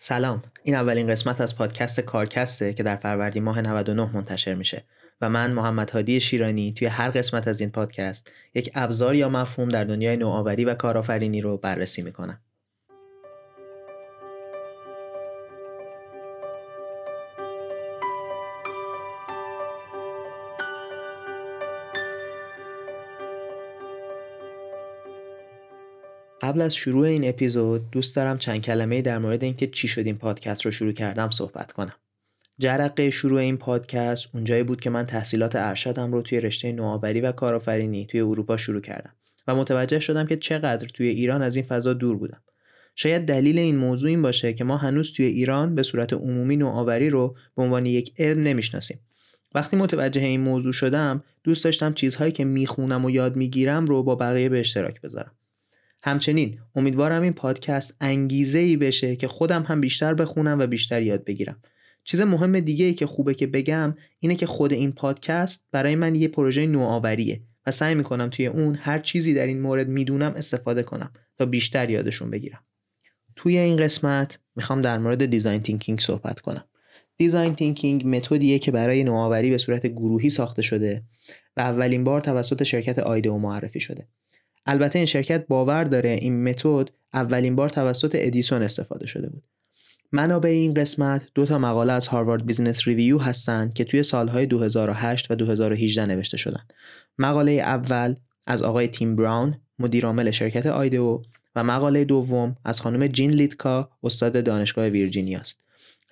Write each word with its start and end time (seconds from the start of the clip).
سلام. 0.00 0.42
این 0.62 0.74
اولین 0.74 1.06
قسمت 1.06 1.40
از 1.40 1.56
پادکست 1.56 2.00
کارکسته 2.00 2.74
که 2.74 2.82
در 2.82 2.96
فروردین 2.96 3.42
ماه 3.42 3.60
99 3.60 4.10
منتشر 4.14 4.54
میشه 4.54 4.84
و 5.20 5.28
من 5.28 5.52
محمد 5.52 5.90
هادی 5.90 6.20
شیرانی 6.20 6.72
توی 6.72 6.88
هر 6.88 7.10
قسمت 7.10 7.48
از 7.48 7.60
این 7.60 7.70
پادکست 7.70 8.30
یک 8.54 8.70
ابزار 8.74 9.14
یا 9.14 9.28
مفهوم 9.28 9.68
در 9.68 9.84
دنیای 9.84 10.16
نوآوری 10.16 10.64
و 10.64 10.74
کارآفرینی 10.74 11.40
رو 11.40 11.56
بررسی 11.56 12.02
می‌کنم. 12.02 12.40
قبل 26.48 26.60
از 26.60 26.74
شروع 26.74 27.06
این 27.06 27.28
اپیزود 27.28 27.90
دوست 27.90 28.16
دارم 28.16 28.38
چند 28.38 28.60
کلمه 28.60 29.02
در 29.02 29.18
مورد 29.18 29.44
اینکه 29.44 29.66
چی 29.66 29.88
شد 29.88 30.06
این 30.06 30.18
پادکست 30.18 30.64
رو 30.64 30.70
شروع 30.70 30.92
کردم 30.92 31.30
صحبت 31.30 31.72
کنم. 31.72 31.92
جرقه 32.58 33.10
شروع 33.10 33.40
این 33.40 33.56
پادکست 33.56 34.28
اونجایی 34.34 34.62
بود 34.62 34.80
که 34.80 34.90
من 34.90 35.06
تحصیلات 35.06 35.56
ارشدم 35.56 36.12
رو 36.12 36.22
توی 36.22 36.40
رشته 36.40 36.72
نوآوری 36.72 37.20
و 37.20 37.32
کارآفرینی 37.32 38.06
توی 38.06 38.20
اروپا 38.20 38.56
شروع 38.56 38.80
کردم 38.80 39.10
و 39.46 39.54
متوجه 39.54 40.00
شدم 40.00 40.26
که 40.26 40.36
چقدر 40.36 40.88
توی 40.88 41.08
ایران 41.08 41.42
از 41.42 41.56
این 41.56 41.64
فضا 41.64 41.92
دور 41.92 42.16
بودم. 42.16 42.40
شاید 42.96 43.26
دلیل 43.26 43.58
این 43.58 43.76
موضوع 43.76 44.10
این 44.10 44.22
باشه 44.22 44.52
که 44.52 44.64
ما 44.64 44.76
هنوز 44.76 45.12
توی 45.12 45.26
ایران 45.26 45.74
به 45.74 45.82
صورت 45.82 46.12
عمومی 46.12 46.56
نوآوری 46.56 47.10
رو 47.10 47.36
به 47.56 47.62
عنوان 47.62 47.86
یک 47.86 48.12
علم 48.18 48.42
نمی‌شناسیم. 48.42 49.00
وقتی 49.54 49.76
متوجه 49.76 50.20
این 50.20 50.40
موضوع 50.40 50.72
شدم 50.72 51.24
دوست 51.44 51.64
داشتم 51.64 51.94
چیزهایی 51.94 52.32
که 52.32 52.44
می‌خونم 52.44 53.04
و 53.04 53.10
یاد 53.10 53.36
می‌گیرم 53.36 53.86
رو 53.86 54.02
با 54.02 54.14
بقیه 54.14 54.48
به 54.48 54.60
اشتراک 54.60 55.00
بذارم. 55.00 55.32
همچنین 56.02 56.58
امیدوارم 56.74 57.22
این 57.22 57.32
پادکست 57.32 57.96
انگیزه 58.00 58.58
ای 58.58 58.76
بشه 58.76 59.16
که 59.16 59.28
خودم 59.28 59.62
هم 59.62 59.80
بیشتر 59.80 60.14
بخونم 60.14 60.58
و 60.58 60.66
بیشتر 60.66 61.02
یاد 61.02 61.24
بگیرم. 61.24 61.60
چیز 62.04 62.20
مهم 62.20 62.60
دیگه 62.60 62.84
ای 62.84 62.94
که 62.94 63.06
خوبه 63.06 63.34
که 63.34 63.46
بگم 63.46 63.94
اینه 64.20 64.34
که 64.34 64.46
خود 64.46 64.72
این 64.72 64.92
پادکست 64.92 65.64
برای 65.72 65.94
من 65.94 66.14
یه 66.14 66.28
پروژه 66.28 66.66
نوآوریه 66.66 67.40
و 67.66 67.70
سعی 67.70 67.94
می‌کنم 67.94 68.30
توی 68.30 68.46
اون 68.46 68.74
هر 68.74 68.98
چیزی 68.98 69.34
در 69.34 69.46
این 69.46 69.60
مورد 69.60 69.88
می‌دونم 69.88 70.32
استفاده 70.36 70.82
کنم 70.82 71.12
تا 71.38 71.46
بیشتر 71.46 71.90
یادشون 71.90 72.30
بگیرم. 72.30 72.64
توی 73.36 73.58
این 73.58 73.76
قسمت 73.76 74.38
می‌خوام 74.56 74.82
در 74.82 74.98
مورد 74.98 75.26
design 75.26 75.62
thinking 75.62 76.00
صحبت 76.00 76.40
کنم. 76.40 76.64
design 77.16 77.54
thinking 77.54 78.06
متدیه 78.06 78.58
که 78.58 78.70
برای 78.70 79.04
نوآوری 79.04 79.50
به 79.50 79.58
صورت 79.58 79.86
گروهی 79.86 80.30
ساخته 80.30 80.62
شده 80.62 81.02
و 81.56 81.60
اولین 81.60 82.04
بار 82.04 82.20
توسط 82.20 82.62
شرکت 82.62 82.98
IDEO 82.98 83.38
معرفی 83.38 83.80
شده. 83.80 84.08
البته 84.66 84.98
این 84.98 85.06
شرکت 85.06 85.46
باور 85.46 85.84
داره 85.84 86.10
این 86.10 86.44
متد 86.48 86.90
اولین 87.14 87.56
بار 87.56 87.68
توسط 87.68 88.10
ادیسون 88.14 88.62
استفاده 88.62 89.06
شده 89.06 89.28
بود. 89.28 89.42
منابع 90.12 90.48
این 90.48 90.74
قسمت 90.74 91.28
دو 91.34 91.46
تا 91.46 91.58
مقاله 91.58 91.92
از 91.92 92.06
Harvard 92.06 92.46
Business 92.46 92.88
Review 92.88 93.18
هستند 93.18 93.74
که 93.74 93.84
توی 93.84 94.02
سالهای 94.02 94.46
2008 94.46 95.30
و 95.30 95.34
2018 95.34 96.06
نوشته 96.06 96.36
شدن. 96.36 96.66
مقاله 97.18 97.52
اول 97.52 98.14
از 98.46 98.62
آقای 98.62 98.88
تیم 98.88 99.16
براون 99.16 99.60
مدیرعامل 99.78 100.30
شرکت 100.30 100.66
IDEO 100.66 101.22
و 101.56 101.64
مقاله 101.64 102.04
دوم 102.04 102.56
از 102.64 102.80
خانم 102.80 103.06
جین 103.06 103.30
لیتکا 103.30 103.90
استاد 104.02 104.44
دانشگاه 104.44 104.88
ویرجینیا 104.88 105.38
است. 105.38 105.60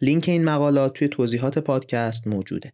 لینک 0.02 0.28
این 0.28 0.44
مقالات 0.44 0.94
توی 0.94 1.08
توضیحات 1.08 1.58
پادکست 1.58 2.26
موجوده. 2.26 2.72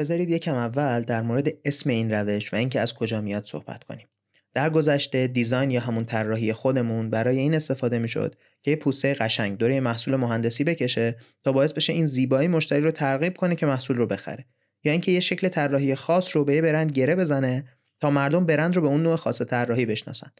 بذارید 0.00 0.30
یکم 0.30 0.54
اول 0.54 1.02
در 1.02 1.22
مورد 1.22 1.48
اسم 1.64 1.90
این 1.90 2.10
روش 2.10 2.52
و 2.52 2.56
اینکه 2.56 2.80
از 2.80 2.94
کجا 2.94 3.20
میاد 3.20 3.46
صحبت 3.46 3.84
کنیم. 3.84 4.06
در 4.54 4.70
گذشته 4.70 5.26
دیزاین 5.26 5.70
یا 5.70 5.80
همون 5.80 6.04
طراحی 6.04 6.52
خودمون 6.52 7.10
برای 7.10 7.38
این 7.38 7.54
استفاده 7.54 7.98
می‌شد 7.98 8.34
که 8.62 8.70
یه 8.70 8.76
پوسته 8.76 9.14
قشنگ 9.14 9.58
دوره 9.58 9.80
محصول 9.80 10.16
مهندسی 10.16 10.64
بکشه 10.64 11.16
تا 11.44 11.52
باعث 11.52 11.72
بشه 11.72 11.92
این 11.92 12.06
زیبایی 12.06 12.48
مشتری 12.48 12.80
رو 12.80 12.90
ترغیب 12.90 13.36
کنه 13.36 13.56
که 13.56 13.66
محصول 13.66 13.96
رو 13.96 14.06
بخره. 14.06 14.46
یا 14.84 14.92
اینکه 14.92 15.12
یه 15.12 15.20
شکل 15.20 15.48
طراحی 15.48 15.94
خاص 15.94 16.36
رو 16.36 16.44
به 16.44 16.54
یه 16.54 16.62
برند 16.62 16.92
گره 16.92 17.16
بزنه 17.16 17.64
تا 18.00 18.10
مردم 18.10 18.46
برند 18.46 18.76
رو 18.76 18.82
به 18.82 18.88
اون 18.88 19.02
نوع 19.02 19.16
خاص 19.16 19.42
طراحی 19.42 19.86
بشناسن. 19.86 20.30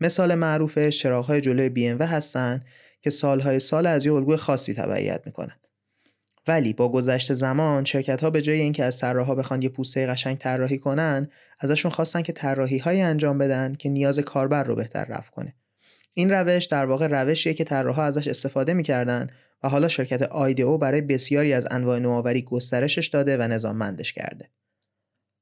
مثال 0.00 0.34
معروف 0.34 0.78
چراغ‌های 0.78 1.40
جلوی 1.40 1.68
بی 1.68 1.86
هستن 1.88 2.60
که 3.02 3.10
سالهای 3.10 3.58
سال 3.58 3.86
از 3.86 4.06
یه 4.06 4.12
الگوی 4.12 4.36
خاصی 4.36 4.74
تبعیت 4.74 5.22
می‌کنن. 5.26 5.56
ولی 6.48 6.72
با 6.72 6.88
گذشت 6.88 7.34
زمان 7.34 7.84
شرکت 7.84 8.20
ها 8.20 8.30
به 8.30 8.42
جای 8.42 8.60
اینکه 8.60 8.84
از 8.84 8.98
طراحا 8.98 9.34
بخوان 9.34 9.62
یه 9.62 9.68
پوسته 9.68 10.06
قشنگ 10.06 10.38
طراحی 10.38 10.78
کنن 10.78 11.28
ازشون 11.58 11.90
خواستن 11.90 12.22
که 12.22 12.32
طراحی 12.32 12.78
های 12.78 13.00
انجام 13.00 13.38
بدن 13.38 13.74
که 13.74 13.88
نیاز 13.88 14.18
کاربر 14.18 14.64
رو 14.64 14.74
بهتر 14.74 15.04
رفع 15.04 15.30
کنه. 15.30 15.54
این 16.14 16.30
روش 16.30 16.64
در 16.64 16.86
واقع 16.86 17.06
روشیه 17.06 17.54
که 17.54 17.64
طراحا 17.64 18.02
ازش 18.02 18.28
استفاده 18.28 18.74
می‌کردن 18.74 19.30
و 19.62 19.68
حالا 19.68 19.88
شرکت 19.88 20.22
آیدئو 20.22 20.78
برای 20.78 21.00
بسیاری 21.00 21.52
از 21.52 21.66
انواع 21.70 21.98
نوآوری 21.98 22.42
گسترشش 22.42 23.06
داده 23.06 23.36
و 23.36 23.42
نظاممندش 23.42 24.12
کرده. 24.12 24.50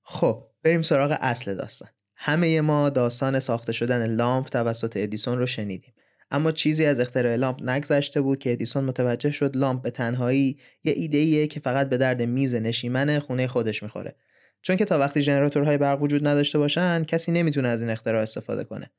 خب 0.02 0.44
بریم 0.62 0.82
سراغ 0.82 1.16
اصل 1.20 1.54
داستان. 1.54 1.88
همه 2.16 2.60
ما 2.60 2.90
داستان 2.90 3.40
ساخته 3.40 3.72
شدن 3.72 4.06
لامپ 4.06 4.48
توسط 4.48 4.92
ادیسون 4.96 5.38
رو 5.38 5.46
شنیدیم. 5.46 5.94
اما 6.30 6.52
چیزی 6.52 6.84
از 6.84 7.00
اختراع 7.00 7.36
لامپ 7.36 7.62
نگذشته 7.62 8.20
بود 8.20 8.38
که 8.38 8.52
ادیسون 8.52 8.84
متوجه 8.84 9.30
شد 9.30 9.56
لامپ 9.56 9.82
به 9.82 9.90
تنهایی 9.90 10.58
یه 10.84 10.92
ایده 10.96 11.18
ایه 11.18 11.46
که 11.46 11.60
فقط 11.60 11.88
به 11.88 11.96
درد 11.96 12.22
میز 12.22 12.54
نشیمن 12.54 13.18
خونه 13.18 13.46
خودش 13.46 13.82
می‌خوره. 13.82 14.16
چون 14.62 14.76
که 14.76 14.84
تا 14.84 14.98
وقتی 14.98 15.22
ژنراتورهای 15.22 15.78
برق 15.78 16.02
وجود 16.02 16.26
نداشته 16.26 16.58
باشن 16.58 17.04
کسی 17.04 17.32
نمی‌تونه 17.32 17.68
از 17.68 17.80
این 17.80 17.90
اختراع 17.90 18.22
استفاده 18.22 18.64
کنه. 18.64 18.90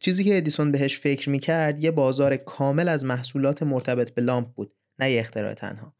چیزی 0.00 0.24
که 0.24 0.36
ادیسون 0.36 0.72
بهش 0.72 0.98
فکر 0.98 1.30
می‌کرد 1.30 1.84
یه 1.84 1.90
بازار 1.90 2.36
کامل 2.36 2.88
از 2.88 3.04
محصولات 3.04 3.62
مرتبط 3.62 4.10
به 4.10 4.22
لامپ 4.22 4.48
بود 4.48 4.72
نه 4.98 5.10
یه 5.10 5.20
اختراع 5.20 5.54
تنها. 5.54 5.94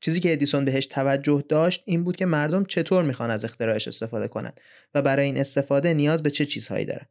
چیزی 0.00 0.20
که 0.20 0.32
ادیسون 0.32 0.64
بهش 0.64 0.86
توجه 0.86 1.44
داشت 1.48 1.82
این 1.86 2.04
بود 2.04 2.16
که 2.16 2.26
مردم 2.26 2.64
چطور 2.64 3.02
می‌خوان 3.02 3.30
از 3.30 3.44
اختراعش 3.44 3.88
استفاده 3.88 4.28
کنن 4.28 4.52
و 4.94 5.02
برای 5.02 5.26
این 5.26 5.38
استفاده 5.38 5.94
نیاز 5.94 6.22
به 6.22 6.30
چه 6.30 6.46
چیزهایی 6.46 6.84
دارن. 6.84 7.06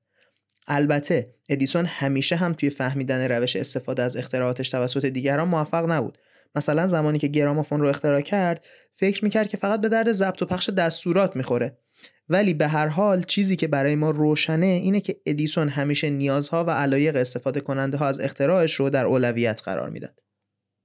البته 0.68 1.34
ادیسون 1.50 1.86
همیشه 1.86 2.36
هم 2.36 2.54
توی 2.54 2.70
فهمیدن 2.70 3.32
روش 3.32 3.56
استفاده 3.56 4.04
از 4.04 4.18
اختراعاتش 4.18 4.70
توسط 4.70 5.06
دیگران 5.06 5.48
موفق 5.48 5.92
نبود. 5.92 6.18
مثلا 6.56 6.88
زمانی 6.88 7.20
که 7.20 7.28
گرامافون 7.28 7.80
رو 7.80 7.88
اختراع 7.88 8.22
کرد 8.22 8.66
فکر 8.96 9.24
می‌کرد 9.24 9.48
که 9.48 9.58
فقط 9.58 9.82
به 9.82 9.90
درد 9.90 10.12
ضبط 10.12 10.42
و 10.42 10.46
پخش 10.46 10.70
دستورات 10.70 11.36
می‌خوره. 11.36 11.78
ولی 12.30 12.54
به 12.54 12.68
هر 12.68 12.88
حال 12.88 13.24
چیزی 13.24 13.56
که 13.56 13.68
برای 13.68 13.96
ما 13.96 14.12
روشنه 14.12 14.66
اینه 14.66 15.00
که 15.00 15.16
ادیسون 15.26 15.70
همیشه 15.70 16.10
نیازها 16.10 16.66
و 16.66 16.70
علایق 16.70 17.16
استفاده 17.16 17.60
کننده 17.60 17.98
ها 17.98 18.08
از 18.08 18.20
اختراعش 18.20 18.74
رو 18.74 18.90
در 18.90 19.06
اولویت 19.06 19.62
قرار 19.66 19.90
می‌داد. 19.90 20.20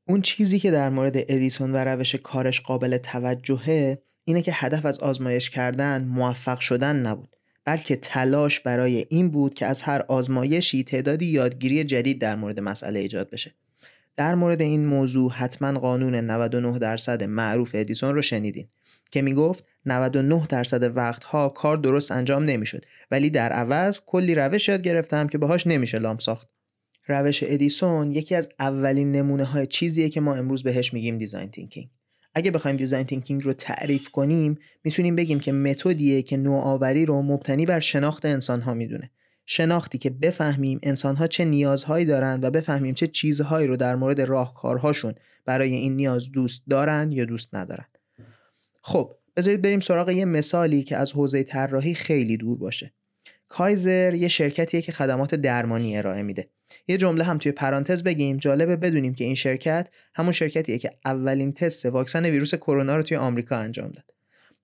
اون 0.08 0.22
چیزی 0.22 0.58
که 0.58 0.70
در 0.70 0.90
مورد 0.90 1.16
ادیسون 1.16 1.72
و 1.72 1.76
روش 1.76 2.14
کارش 2.14 2.60
قابل 2.60 2.98
توجهه 2.98 4.02
اینه 4.24 4.42
که 4.42 4.52
هدف 4.54 4.86
از 4.86 4.98
آزمایش 4.98 5.50
کردن 5.50 6.04
موفق 6.04 6.60
شدن 6.60 6.96
نبود. 6.96 7.36
بلکه 7.68 7.96
تلاش 7.96 8.60
برای 8.60 9.06
این 9.08 9.30
بود 9.30 9.54
که 9.54 9.66
از 9.66 9.82
هر 9.82 10.04
آزمایشی 10.08 10.84
تعدادی 10.84 11.26
یادگیری 11.26 11.84
جدید 11.84 12.20
در 12.20 12.36
مورد 12.36 12.60
مسئله 12.60 12.98
ایجاد 12.98 13.30
بشه. 13.30 13.54
در 14.16 14.34
مورد 14.34 14.62
این 14.62 14.86
موضوع 14.86 15.32
حتما 15.32 15.80
قانون 15.80 16.14
99 16.14 16.78
درصد 16.78 17.22
معروف 17.22 17.70
ادیسون 17.74 18.14
رو 18.14 18.22
شنیدین 18.22 18.68
که 19.10 19.22
می‌گفت 19.22 19.64
99 19.86 20.46
درصد 20.48 20.96
وقتها 20.96 21.48
کار 21.48 21.76
درست 21.76 22.12
انجام 22.12 22.44
نمی‌شد 22.44 22.84
ولی 23.10 23.30
در 23.30 23.52
عوض 23.52 24.00
کلی 24.06 24.34
روش 24.34 24.68
یاد 24.68 24.82
گرفتم 24.82 25.26
که 25.26 25.38
باهاش 25.38 25.66
نمیشه 25.66 25.98
لامپ 25.98 26.20
ساخت. 26.20 26.48
روش 27.08 27.42
ادیسون 27.46 28.12
یکی 28.12 28.34
از 28.34 28.48
اولین 28.58 29.12
نمونه 29.12 29.44
های 29.44 29.66
چیزیه 29.66 30.08
که 30.08 30.20
ما 30.20 30.34
امروز 30.34 30.62
بهش 30.62 30.92
میگیم 30.92 31.18
design 31.18 31.50
thinking 31.50 31.88
اگه 32.34 32.50
بخوایم 32.50 32.76
design 32.76 33.04
thinking 33.04 33.44
رو 33.44 33.52
تعریف 33.52 34.08
کنیم 34.08 34.58
می‌تونیم 34.84 35.16
بگیم 35.16 35.40
که 35.40 35.52
متدیه 35.52 36.22
که 36.22 36.36
نوآوری 36.36 37.06
رو 37.06 37.22
مبتنی 37.22 37.66
بر 37.66 37.80
شناخت 37.80 38.24
انسان 38.24 38.60
ها 38.60 38.74
می‌دونه. 38.74 39.10
شناختی 39.46 39.98
که 39.98 40.10
بفهمیم 40.10 40.80
انسان 40.82 41.16
ها 41.16 41.26
چه 41.26 41.44
نیازهایی 41.44 42.04
دارند 42.04 42.44
و 42.44 42.50
بفهمیم 42.50 42.94
چه 42.94 43.06
چیزهایی 43.06 43.66
رو 43.66 43.76
در 43.76 43.96
مورد 43.96 44.20
راهکارهاشون 44.20 45.14
برای 45.44 45.74
این 45.74 45.96
نیاز 45.96 46.32
دوست 46.32 46.62
دارند 46.70 47.12
یا 47.12 47.24
دوست 47.24 47.54
ندارند 47.54 47.98
خب 48.82 49.14
بذارید 49.36 49.62
بریم 49.62 49.80
سراغ 49.80 50.10
یه 50.10 50.24
مثالی 50.24 50.82
که 50.82 50.96
از 50.96 51.12
حوزه 51.12 51.42
طراحی 51.42 51.94
خیلی 51.94 52.36
دور 52.36 52.58
باشه. 52.58 52.92
کایزر 53.48 54.14
یه 54.14 54.28
شرکتیه 54.28 54.82
که 54.82 54.92
خدمات 54.92 55.34
درمانی 55.34 55.98
ارائه 55.98 56.22
میده. 56.22 56.48
یه 56.88 56.96
جمله 56.96 57.24
هم 57.24 57.38
توی 57.38 57.52
پرانتز 57.52 58.02
بگیم 58.02 58.36
جالبه 58.36 58.76
بدونیم 58.76 59.14
که 59.14 59.24
این 59.24 59.34
شرکت 59.34 59.88
همون 60.14 60.32
شرکتیه 60.32 60.78
که 60.78 60.90
اولین 61.04 61.52
تست 61.52 61.86
واکسن 61.86 62.24
ویروس 62.24 62.54
کرونا 62.54 62.96
رو 62.96 63.02
توی 63.02 63.16
آمریکا 63.16 63.56
انجام 63.56 63.88
داد 63.88 64.14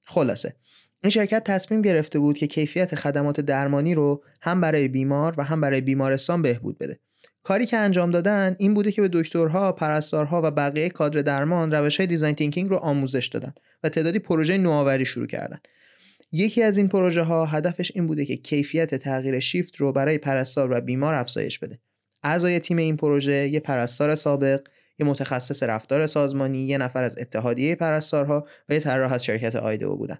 خلاصه 0.03 0.55
این 1.03 1.11
شرکت 1.11 1.45
تصمیم 1.45 1.83
گرفته 1.83 2.19
بود 2.19 2.39
که 2.39 2.47
کیفیت 2.47 2.95
خدمات 2.95 3.41
درمانی 3.41 3.95
رو 3.95 4.25
هم 4.43 4.61
برای 4.61 4.89
بیمار 4.89 5.35
و 5.37 5.45
هم 5.45 5.61
برای 5.61 5.81
بیمارستان 5.81 6.43
بهبود 6.43 6.79
بده 6.79 6.99
کاری 7.43 7.67
که 7.67 7.77
انجام 7.77 8.11
دادن 8.11 8.57
این 8.59 8.75
بوده 8.75 8.93
که 8.93 9.03
به 9.03 9.09
دکترها، 9.13 9.73
پرستارها 9.73 10.41
و 10.45 10.51
بقیه 10.51 10.89
کادر 10.89 11.23
درمان 11.23 11.73
روش 11.73 11.97
های 11.97 12.07
design 12.07 12.35
thinking 12.35 12.71
رو 12.71 12.77
آموزش 12.77 13.27
دادن 13.27 13.55
و 13.83 13.89
تعدادی 13.89 14.19
پروژه 14.19 14.59
نوآوری 14.59 15.05
شروع 15.05 15.27
کردن. 15.27 15.61
یکی 16.33 16.63
از 16.63 16.79
این 16.79 16.89
پروژه 16.89 17.23
ها 17.23 17.47
هدفش 17.47 17.93
این 17.95 18.07
بوده 18.07 18.25
که 18.25 18.37
کیفیت 18.37 18.95
تغییر 18.95 19.41
شیفت 19.41 19.77
رو 19.77 19.93
برای 19.93 20.19
پرستار 20.19 20.73
و 20.73 20.81
بیمار 20.81 21.15
افزایش 21.15 21.59
بده. 21.59 21.79
اعضای 22.25 22.61
تیم 22.61 22.77
این 22.77 22.97
پروژه 22.97 23.49
یه 23.49 23.61
پرستار 23.61 24.15
سابق، 24.15 24.61
یه 24.99 25.07
متخصص 25.07 25.63
رفتار 25.63 26.07
سازمانی، 26.07 26.59
یه 26.59 26.79
نفر 26.79 27.03
از 27.03 27.19
اتحادیه 27.19 27.75
پرستارها 27.75 28.47
و 28.69 28.75
یه 28.75 28.81
طراح 28.81 29.13
از 29.13 29.25
شرکت 29.25 29.57
آیدو 29.57 29.97
بودن. 29.97 30.19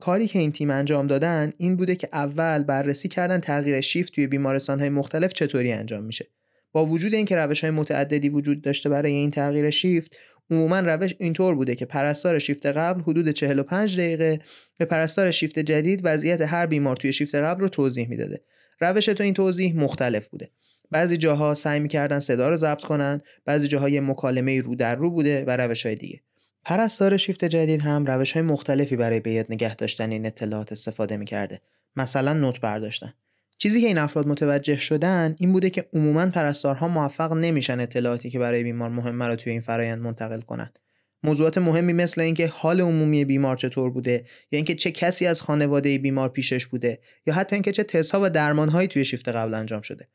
کاری 0.00 0.28
که 0.28 0.38
این 0.38 0.52
تیم 0.52 0.70
انجام 0.70 1.06
دادن 1.06 1.52
این 1.58 1.76
بوده 1.76 1.96
که 1.96 2.08
اول 2.12 2.64
بررسی 2.64 3.08
کردن 3.08 3.40
تغییر 3.40 3.80
شیفت 3.80 4.14
توی 4.14 4.26
بیمارستان 4.26 4.80
های 4.80 4.88
مختلف 4.88 5.32
چطوری 5.32 5.72
انجام 5.72 6.04
میشه. 6.04 6.26
با 6.72 6.86
وجود 6.86 7.14
اینکه 7.14 7.36
روش 7.36 7.60
های 7.60 7.70
متعددی 7.70 8.28
وجود 8.28 8.62
داشته 8.62 8.88
برای 8.88 9.12
این 9.12 9.30
تغییر 9.30 9.70
شیفت 9.70 10.16
عموما 10.50 10.80
روش 10.80 11.14
اینطور 11.18 11.54
بوده 11.54 11.74
که 11.74 11.84
پرستار 11.84 12.38
شیفت 12.38 12.66
قبل 12.66 13.00
حدود 13.00 13.30
45 13.30 14.00
دقیقه 14.00 14.40
به 14.78 14.84
پرستار 14.84 15.30
شیفت 15.30 15.58
جدید 15.58 16.00
وضعیت 16.04 16.40
هر 16.40 16.66
بیمار 16.66 16.96
توی 16.96 17.12
شیفت 17.12 17.34
قبل 17.34 17.60
رو 17.60 17.68
توضیح 17.68 18.08
می‌داده 18.08 18.40
روش 18.80 19.06
تو 19.06 19.22
این 19.22 19.34
توضیح 19.34 19.76
مختلف 19.76 20.28
بوده 20.28 20.50
بعضی 20.92 21.16
جاها 21.16 21.54
سعی 21.54 21.80
می‌کردن 21.80 22.20
صدا 22.20 22.48
رو 22.48 22.56
ضبط 22.56 22.80
کنن 22.80 23.20
بعضی 23.44 23.68
جاها 23.68 23.88
یه 23.88 24.00
مکالمه 24.00 24.60
رو 24.60 24.74
در 24.74 24.94
رو 24.94 25.10
بوده 25.10 25.44
و 25.44 25.56
روش 25.56 25.86
های 25.86 25.94
دیگه. 25.94 26.20
پرستار 26.64 27.16
شیفت 27.16 27.44
جدید 27.44 27.80
هم 27.80 28.06
روش 28.06 28.32
های 28.32 28.42
مختلفی 28.42 28.96
برای 28.96 29.20
به 29.20 29.46
نگه 29.50 29.74
داشتن 29.74 30.10
این 30.10 30.26
اطلاعات 30.26 30.72
استفاده 30.72 31.16
می‌کرده. 31.16 31.60
مثلا 31.96 32.32
نوت 32.32 32.60
برداشتن. 32.60 33.12
چیزی 33.58 33.80
که 33.80 33.86
این 33.86 33.98
افراد 33.98 34.28
متوجه 34.28 34.76
شدن 34.76 35.36
این 35.38 35.52
بوده 35.52 35.70
که 35.70 35.88
عموما 35.92 36.26
پرستارها 36.26 36.88
موفق 36.88 37.32
نمیشن 37.32 37.80
اطلاعاتی 37.80 38.30
که 38.30 38.38
برای 38.38 38.62
بیمار 38.62 38.90
مهمه 38.90 39.26
رو 39.26 39.36
توی 39.36 39.52
این 39.52 39.60
فرایند 39.60 40.02
منتقل 40.02 40.40
کنند. 40.40 40.78
موضوعات 41.22 41.58
مهمی 41.58 41.92
مثل 41.92 42.20
اینکه 42.20 42.46
حال 42.46 42.80
عمومی 42.80 43.24
بیمار 43.24 43.56
چطور 43.56 43.90
بوده 43.90 44.24
یا 44.50 44.56
اینکه 44.56 44.74
چه 44.74 44.90
کسی 44.90 45.26
از 45.26 45.42
خانواده 45.42 45.98
بیمار 45.98 46.28
پیشش 46.28 46.66
بوده 46.66 47.00
یا 47.26 47.34
حتی 47.34 47.56
اینکه 47.56 47.72
چه 47.72 47.82
تستها 47.82 48.20
و 48.22 48.30
درمانهایی 48.30 48.88
توی 48.88 49.04
شیفت 49.04 49.28
قبل 49.28 49.54
انجام 49.54 49.82
شده. 49.82 50.08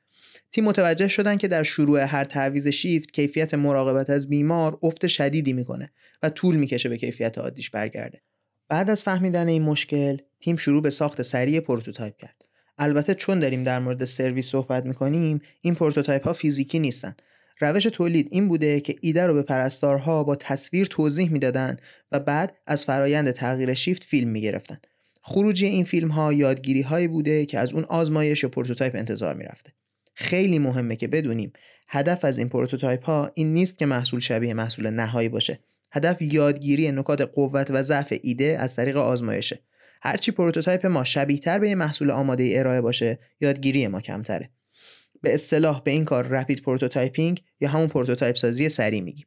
تیم 0.52 0.64
متوجه 0.64 1.08
شدن 1.08 1.38
که 1.38 1.48
در 1.48 1.64
شروع 1.64 2.00
هر 2.00 2.24
تعویض 2.24 2.68
شیفت 2.68 3.12
کیفیت 3.12 3.54
مراقبت 3.54 4.10
از 4.10 4.30
بیمار 4.30 4.80
افت 4.84 5.08
شدیدی 5.08 5.54
می‌کنه 5.54 5.92
و 6.24 6.30
طول 6.30 6.56
می‌کشه 6.56 6.90
به 6.90 6.98
کیفیت 6.98 7.38
عادیش 7.38 7.70
برگرده. 7.70 8.22
بعد 8.70 8.90
از 8.90 9.04
فهمیدن 9.04 9.48
این 9.48 9.62
مشکل 9.62 10.18
تیم 10.40 10.56
شروع 10.56 10.82
به 10.82 10.90
ساخت 10.90 11.22
سریع 11.22 11.60
prototype 11.60 12.18
کرد. 12.18 12.46
البته 12.78 13.14
چون 13.14 13.40
داریم 13.40 13.64
در 13.64 13.80
مورد 13.80 14.06
سرویس 14.06 14.50
صحبت 14.50 14.86
می‌کنیم 14.86 15.42
این 15.62 15.76
prototype 15.76 16.24
ها 16.24 16.34
فیزیکی 16.34 16.80
نیستن. 16.80 17.16
روش 17.60 17.84
تولید 17.84 18.28
این 18.32 18.48
بوده 18.48 18.80
که 18.80 18.96
ایده 19.02 19.26
رو 19.26 19.34
به 19.34 19.42
پرستارها 19.42 20.24
با 20.24 20.36
تصویر 20.36 20.86
توضیح 20.86 21.32
می‌دادن 21.32 21.78
و 22.12 22.20
بعد 22.20 22.58
از 22.68 22.86
فرایند 22.86 23.32
تغییر 23.32 23.74
شیفت 23.74 24.04
فیلم 24.04 24.30
می‌گرفتن. 24.30 24.78
خروجی 25.22 25.66
این 25.66 25.84
فیلم 25.84 26.08
ها 26.08 26.34
یادگیری 26.34 26.82
هایی 26.82 27.08
بوده 27.08 27.46
که 27.46 27.60
از 27.60 27.74
اون 27.74 27.84
آزمایش 27.84 28.46
prototype 28.46 28.96
انتظار 28.96 29.36
می‌رفته. 29.36 29.74
خیلی 30.20 30.60
مهمه 30.60 30.96
که 30.96 31.08
بدونیم 31.08 31.54
هدف 31.88 32.26
از 32.26 32.38
این 32.38 32.50
prototype 32.50 33.06
ها 33.06 33.32
این 33.34 33.54
نیست 33.54 33.78
که 33.78 33.86
محصول 33.86 34.20
شبیه 34.20 34.54
محصول 34.54 34.90
نهایی 34.90 35.30
باشه. 35.30 35.60
هدف 35.92 36.22
یادگیری 36.22 36.92
نکات 36.92 37.22
قوت 37.22 37.72
و 37.72 37.84
ضعف 37.84 38.14
ایده 38.22 38.58
از 38.60 38.76
طریق 38.76 38.98
آزمایشه. 38.98 39.60
هرچی 40.02 40.32
prototype 40.32 40.86
ما 40.86 41.04
شبیه 41.04 41.38
تر 41.38 41.60
به 41.60 41.70
یه 41.70 41.76
محصول 41.76 42.12
آماده 42.12 42.54
ارائه 42.56 42.82
باشه 42.82 43.20
یادگیری 43.42 43.88
ما 43.88 44.02
کمتره. 44.02 44.50
به 45.22 45.34
اصطلاح 45.34 45.82
به 45.84 45.92
این 45.92 46.06
کار 46.06 46.28
rapid 46.28 46.62
prototyping 46.62 47.44
یا 47.60 47.70
همون 47.70 47.88
prototype 47.88 48.36
سازی 48.36 48.70
سریع 48.70 49.02
میگیم. 49.02 49.26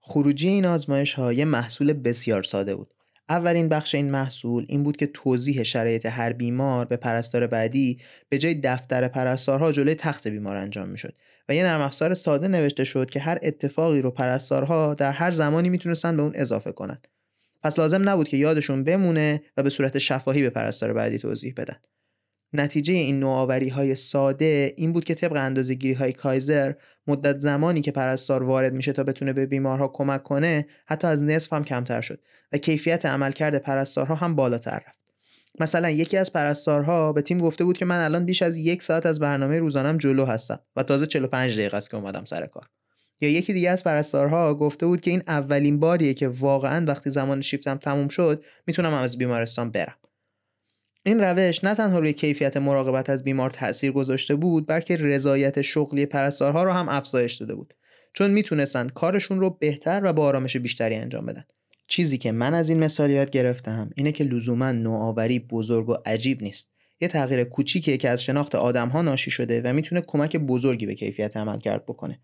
خروجی 0.00 0.48
این 0.48 0.66
آزمایش 0.66 1.14
ها 1.14 1.32
یه 1.32 1.44
محصول 1.44 1.92
بسیار 1.92 2.42
ساده 2.42 2.74
بود. 2.74 2.94
اولین 3.30 3.68
بخش 3.68 3.94
این 3.94 4.10
محصول 4.10 4.64
این 4.68 4.82
بود 4.82 4.96
که 4.96 5.06
توضیح 5.06 5.62
شرایط 5.62 6.06
هر 6.06 6.32
بیمار 6.32 6.84
به 6.84 6.96
پرستار 6.96 7.46
بعدی 7.46 8.00
به 8.28 8.38
جای 8.38 8.54
دفتر 8.54 9.08
پرستارها 9.08 9.72
جلوی 9.72 9.94
تخت 9.94 10.28
بیمار 10.28 10.56
انجام 10.56 10.88
می‌شد 10.88 11.14
و 11.48 11.54
یه 11.54 11.64
نرم 11.64 11.80
افزار 11.80 12.14
ساده 12.14 12.48
نوشته 12.48 12.84
شد 12.84 13.10
که 13.10 13.20
هر 13.20 13.38
اتفاقی 13.42 14.02
رو 14.02 14.10
پرستارها 14.10 14.94
در 14.94 15.12
هر 15.12 15.30
زمانی 15.30 15.68
می‌تونستن 15.68 16.16
به 16.16 16.22
اون 16.22 16.32
اضافه 16.34 16.72
کنند. 16.72 17.08
پس 17.62 17.78
لازم 17.78 18.08
نبود 18.08 18.28
که 18.28 18.36
یادشون 18.36 18.84
بمونه 18.84 19.42
و 19.56 19.62
به 19.62 19.70
صورت 19.70 19.98
شفاهی 19.98 20.42
به 20.42 20.50
پرستار 20.50 20.92
بعدی 20.92 21.18
توضیح 21.18 21.54
بدن 21.56 21.76
نتیجه 22.52 22.94
این 22.94 23.20
نوآوری 23.20 23.68
های 23.68 23.94
ساده 23.94 24.74
این 24.76 24.92
بود 24.92 25.04
که 25.04 25.14
طبق 25.14 25.36
اندازه 25.36 25.74
گیری 25.74 25.94
های 25.94 26.12
کایزر 26.12 26.72
مدت 27.06 27.38
زمانی 27.38 27.80
که 27.80 27.90
پرستار 27.90 28.42
وارد 28.42 28.74
میشه 28.74 28.92
تا 28.92 29.04
بتونه 29.04 29.32
به 29.32 29.46
بیمارها 29.46 29.88
کمک 29.88 30.22
کنه 30.22 30.66
حتی 30.86 31.06
از 31.06 31.22
نصف 31.22 31.52
هم 31.52 31.64
کمتر 31.64 32.00
شد 32.00 32.20
و 32.52 32.58
کیفیت 32.58 33.06
عملکرد 33.06 33.56
پرستارها 33.56 34.14
هم 34.14 34.36
بالاتر 34.36 34.76
رفت. 34.76 35.00
مثلا 35.60 35.90
یکی 35.90 36.16
از 36.16 36.32
پرستارها 36.32 37.12
به 37.12 37.22
تیم 37.22 37.38
گفته 37.38 37.64
بود 37.64 37.78
که 37.78 37.84
من 37.84 38.04
الان 38.04 38.24
بیش 38.24 38.42
از 38.42 38.56
یک 38.56 38.82
ساعت 38.82 39.06
از 39.06 39.20
برنامه 39.20 39.58
روزانم 39.58 39.98
جلو 39.98 40.24
هستم 40.24 40.60
و 40.76 40.82
تازه 40.82 41.06
45 41.06 41.58
دقیقه 41.58 41.76
است 41.76 41.90
که 41.90 41.96
اومدم 41.96 42.24
سر 42.24 42.46
کار. 42.46 42.66
یا 43.20 43.28
یکی 43.28 43.52
دیگه 43.52 43.70
از 43.70 43.84
پرستارها 43.84 44.54
گفته 44.54 44.86
بود 44.86 45.00
که 45.00 45.10
این 45.10 45.22
اولین 45.26 45.80
باریه 45.80 46.14
که 46.14 46.28
واقعا 46.28 46.84
وقتی 46.86 47.10
زمان 47.10 47.40
شیفتم 47.40 47.76
تموم 47.76 48.08
شد 48.08 48.44
می‌تونم 48.66 48.92
از 48.92 49.18
بیمارستان 49.18 49.70
برم. 49.70 49.96
این 51.02 51.20
روش 51.20 51.64
نه 51.64 51.74
تنها 51.74 51.98
روی 51.98 52.12
کیفیت 52.12 52.56
مراقبت 52.56 53.10
از 53.10 53.24
بیمار 53.24 53.50
تاثیر 53.50 53.92
گذاشته 53.92 54.34
بود 54.34 54.66
بلکه 54.66 54.96
رضایت 54.96 55.62
شغلی 55.62 56.06
پرستارها 56.06 56.64
رو 56.64 56.70
هم 56.70 56.88
افزایش 56.88 57.34
داده 57.34 57.54
بود. 57.54 57.74
چون 58.14 58.30
می‌تونستن 58.30 58.88
کارشون 58.88 59.40
رو 59.40 59.50
بهتر 59.50 60.00
و 60.04 60.12
با 60.12 60.24
آرامش 60.24 60.56
بیشتری 60.56 60.94
انجام 60.94 61.26
بدن. 61.26 61.44
چیزی 61.88 62.18
که 62.18 62.32
من 62.32 62.54
از 62.54 62.68
این 62.68 62.78
مثال 62.78 63.10
یاد 63.10 63.30
گرفتم 63.30 63.90
اینه 63.96 64.12
که 64.12 64.24
لزوما 64.24 64.72
نوآوری 64.72 65.38
بزرگ 65.38 65.88
و 65.88 65.94
عجیب 66.06 66.42
نیست. 66.42 66.70
یه 67.00 67.08
تغییر 67.08 67.44
کوچیکیه 67.44 67.96
که 67.96 68.08
از 68.08 68.22
شناخت 68.22 68.54
آدمها 68.54 69.02
ناشی 69.02 69.30
شده 69.30 69.62
و 69.64 69.72
می‌تونه 69.72 70.00
کمک 70.00 70.36
بزرگی 70.36 70.86
به 70.86 70.94
کیفیت 70.94 71.36
عملکرد 71.36 71.86
بکنه. 71.86 72.20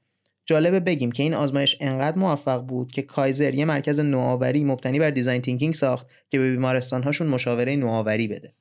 جالبه 0.47 0.81
بگیم 0.81 1.13
که 1.13 1.23
این 1.23 1.35
آزمایش 1.35 1.77
انقدر 1.81 2.19
موفق 2.19 2.63
بود 2.63 2.93
که 2.93 3.03
کایزر 3.03 3.55
یه 3.55 3.65
مرکز 3.65 4.01
نوآوری 4.01 4.65
مبتنی 4.65 4.99
بر 4.99 5.11
design 5.11 5.43
thinking 5.43 5.75
ساخت 5.75 6.07
که 6.31 6.39
به 6.39 6.51
بیمارستانهاشون 6.51 7.27
مشاوره 7.27 7.77
نوآوری 7.77 8.29
بده. 8.29 8.55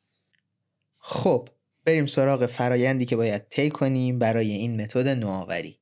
خب 1.07 1.49
بریم 1.85 2.05
سراغ 2.05 2.45
فرایندی 2.45 3.05
که 3.05 3.15
باید 3.15 3.49
طی 3.49 3.69
کنیم 3.69 4.19
برای 4.19 4.51
این 4.51 4.81
متد 4.81 5.07
نوآوری. 5.07 5.79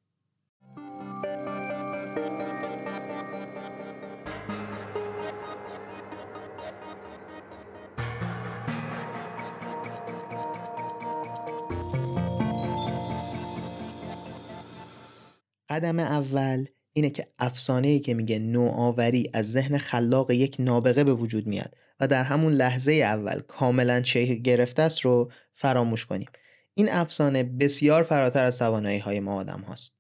قدم 15.70 16.00
اول 16.00 16.66
اینه 16.94 17.10
که 17.10 17.28
افسانه 17.40 17.88
ای 17.88 18.00
که 18.00 18.14
میگه 18.14 18.40
نوآوری 18.40 19.30
از 19.34 19.52
ذهن 19.52 19.78
خلاق 19.78 20.32
یک 20.32 20.56
نابغه 20.60 21.04
به 21.04 21.14
وجود 21.14 21.48
میاد 21.48 21.76
و 22.00 22.08
در 22.08 22.24
همون 22.24 22.54
لحظه 22.54 22.94
اول 22.94 23.40
کاملا 23.40 24.04
شکل 24.04 24.34
گرفته 24.34 24.82
است 24.82 25.02
رو 25.02 25.32
فراموش 25.54 26.06
کنیم 26.06 26.30
این 26.74 26.90
افسانه 26.92 27.44
بسیار 27.44 28.04
فراتر 28.04 28.44
از 28.44 28.60
توانایی 28.60 29.00
های 29.00 29.20
ما 29.20 29.36
آدم 29.36 29.62
هاست 29.68 29.96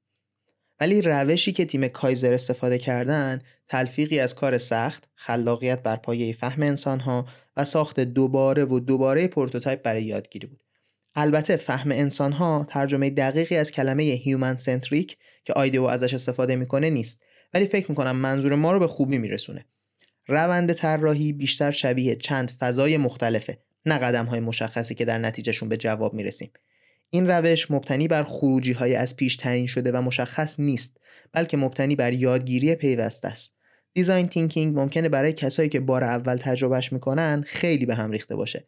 ولی 0.80 1.02
روشی 1.02 1.52
که 1.52 1.66
تیم 1.66 1.88
کایزر 1.88 2.34
استفاده 2.34 2.78
کردن 2.78 3.42
تلفیقی 3.68 4.20
از 4.20 4.36
کار 4.36 4.58
سخت، 4.58 5.04
خلاقیت 5.16 5.84
بر 5.84 5.96
پایه 5.96 6.34
فهم 6.34 6.62
انسان 6.62 7.00
ها 7.00 7.28
و 7.58 7.66
ساخت 7.66 8.00
دوباره 8.00 8.66
و 8.66 8.80
دوباره 8.80 9.28
prototype 9.28 9.82
برای 9.82 10.04
یادگیری 10.04 10.48
بود. 10.48 10.62
البته 11.15 11.55
فهم 11.55 11.91
انسان 11.91 12.32
ها 12.32 12.67
ترجمه 12.70 13.10
دقیقی 13.10 13.55
از 13.55 13.72
کلمه 13.72 14.03
human 14.04 14.56
centric 14.56 15.18
که 15.46 15.53
IDEO 15.54 15.84
ازش 15.84 16.13
استفاده 16.13 16.55
می‌کنه 16.55 16.89
نیست 16.89 17.22
ولی 17.53 17.65
فکر 17.65 17.86
می‌کنم 17.89 18.15
منظور 18.15 18.55
ما 18.55 18.72
رو 18.72 18.79
به 18.79 18.88
خوبی 18.88 19.17
میرسونه. 19.17 19.65
روند 20.27 20.74
طراحی 20.74 21.34
بیشتر 21.34 21.72
شبیه 21.72 22.15
چند 22.15 22.51
فضای 22.51 22.98
مختلفه 22.98 23.58
نه 23.86 23.98
قدم 23.98 24.25
های 24.25 24.39
مشخصی 24.39 24.96
که 24.96 25.05
در 25.05 25.17
نتیجهشون 25.17 25.70
به 25.70 25.77
جواب 25.77 26.13
می‌رسیم. 26.13 26.51
این 27.10 27.27
روش 27.27 27.72
مبتنی 27.72 28.08
بر 28.08 28.24
خروجی 28.24 28.72
های 28.72 28.96
از 28.96 29.15
پیش 29.15 29.36
تعیین 29.36 29.67
شده 29.67 29.91
و 29.91 30.01
مشخص 30.01 30.60
نیست 30.60 30.98
بلکه 31.34 31.58
مبتنی 31.58 31.96
بر 31.96 32.13
یادگیری 32.13 32.75
پیوسته 32.75 33.27
است. 33.27 33.58
design 33.94 34.28
thinking 34.28 34.80
ممکنه 34.79 35.10
برای 35.10 35.34
کسایی 35.34 35.70
که 35.70 35.79
بار 35.79 36.03
اول 36.03 36.36
تجربهش 36.36 36.93
می‌کنن 36.93 37.43
خیلی 37.48 37.86
به 37.86 37.96
هم 37.96 38.12
ریخته 38.12 38.36
باشه. 38.36 38.65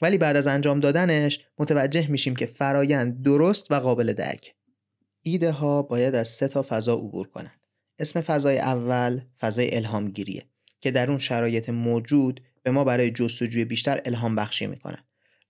ولی 0.00 0.18
بعد 0.18 0.36
از 0.36 0.46
انجام 0.46 0.80
دادنش 0.80 1.40
متوجه 1.58 2.10
میشیم 2.10 2.36
که 2.36 2.46
فرایند 2.46 3.22
درست 3.22 3.70
و 3.70 3.74
قابل 3.74 4.12
درک 4.12 4.54
ایده 5.22 5.52
ها 5.52 5.82
باید 5.82 6.14
از 6.14 6.28
سه 6.28 6.48
تا 6.48 6.66
فضا 6.68 6.94
عبور 6.94 7.28
کنند. 7.28 7.60
اسم 7.98 8.20
فضای 8.20 8.58
اول 8.58 9.20
فضای 9.40 9.76
الهامگیریه 9.76 10.46
که 10.80 10.90
در 10.90 11.10
اون 11.10 11.18
شرایط 11.18 11.68
موجود 11.68 12.40
به 12.62 12.70
ما 12.70 12.84
برای 12.84 13.10
جستجوی 13.10 13.64
بیشتر 13.64 14.00
الهام 14.04 14.36
بخشی 14.36 14.66
می‌کنن. 14.66 15.04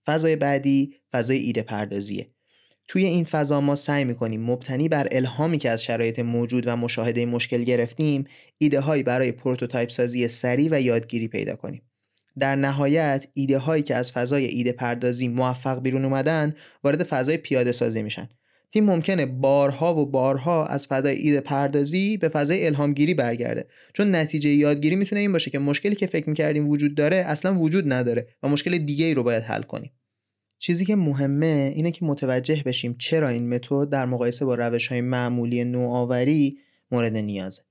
فضای 0.05 0.35
بعدی 0.35 0.95
فضای 1.11 1.37
ایده 1.37 1.61
پردازیه. 1.61 2.27
توی 2.87 3.05
این 3.05 3.23
فضا 3.23 3.61
ما 3.61 3.75
سعی 3.75 4.05
می‌کنیم 4.05 4.43
مبتنی 4.43 4.89
بر 4.89 5.07
الهامی 5.11 5.57
که 5.57 5.69
از 5.69 5.83
شرایط 5.83 6.19
موجود 6.19 6.67
و 6.67 6.75
مشاهده 6.75 7.25
مشکل 7.25 7.63
گرفتیم 7.63 8.25
ایده 8.57 8.79
هایی 8.79 9.03
برای 9.03 9.31
prototype 9.31 9.89
سازی 9.89 10.27
سریع 10.27 10.69
و 10.71 10.81
یادگیری 10.81 11.27
پیدا 11.27 11.55
کنیم 11.55 11.81
در 12.39 12.55
نهایت 12.55 13.27
ایده 13.33 13.57
هایی 13.57 13.83
که 13.83 13.95
از 13.95 14.11
فضای 14.11 14.45
ایده 14.45 14.71
پردازی 14.71 15.27
موفق 15.27 15.81
بیرون 15.81 16.05
اومدن 16.05 16.55
وارد 16.83 17.03
فضای 17.03 17.37
پیاده 17.37 17.71
سازی 17.71 18.01
میشن. 18.01 18.29
تیم 18.73 18.83
ممکنه 18.83 19.25
بارها 19.25 19.95
و 19.95 20.05
بارها 20.05 20.65
از 20.65 20.87
فضای 20.87 21.15
ایده 21.15 21.41
پردازی 21.41 22.17
به 22.17 22.29
فضای 22.29 22.65
الهامگیری 22.65 23.13
برگرده. 23.13 23.67
چون 23.93 24.15
نتیجه 24.15 24.49
یادگیری 24.49 24.95
می‌تونه 24.95 25.21
این 25.21 25.31
باشه 25.31 25.51
که 25.51 25.59
مشکلی 25.59 25.95
که 25.95 26.07
فکر 26.07 26.29
می‌کردیم 26.29 26.69
وجود 26.69 26.95
داره 26.95 27.15
اصلا 27.15 27.59
وجود 27.59 27.93
نداره 27.93 28.27
و 28.43 28.47
مشکل 28.47 28.77
دیگه 28.77 29.05
ای 29.05 29.13
رو 29.13 29.23
باید 29.23 29.43
حل 29.43 29.61
کنیم. 29.61 29.91
چیزی 30.59 30.85
که 30.85 30.95
مهمه 30.95 31.71
اینه 31.75 31.91
که 31.91 32.05
متوجه 32.05 32.63
بشیم 32.65 32.95
چرا 32.99 33.27
این 33.27 33.49
متد 33.49 33.89
در 33.89 34.05
مقایسه 34.05 34.45
با 34.45 34.55
روش 34.55 34.87
های 34.87 35.01
معمولی 35.01 35.63
نوآوری 35.63 36.57
مورد 36.91 37.17
نیازه. 37.17 37.61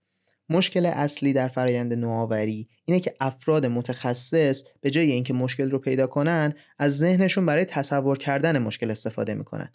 مشکل 0.48 0.86
اصلی 0.86 1.32
در 1.32 1.48
فرایند 1.48 1.94
نوآوری 1.94 2.68
اینه 2.84 3.00
که 3.00 3.14
افراد 3.20 3.66
متخصص 3.66 4.64
به 4.80 4.90
جای 4.90 5.12
اینکه 5.12 5.34
مشکل 5.34 5.70
رو 5.70 5.78
پیدا 5.78 6.06
کنن 6.06 6.54
از 6.78 6.98
ذهنشون 6.98 7.46
برای 7.46 7.64
تصور 7.64 8.18
کردن 8.18 8.58
مشکل 8.58 8.90
استفاده 8.90 9.34
می‌کنن. 9.34 9.70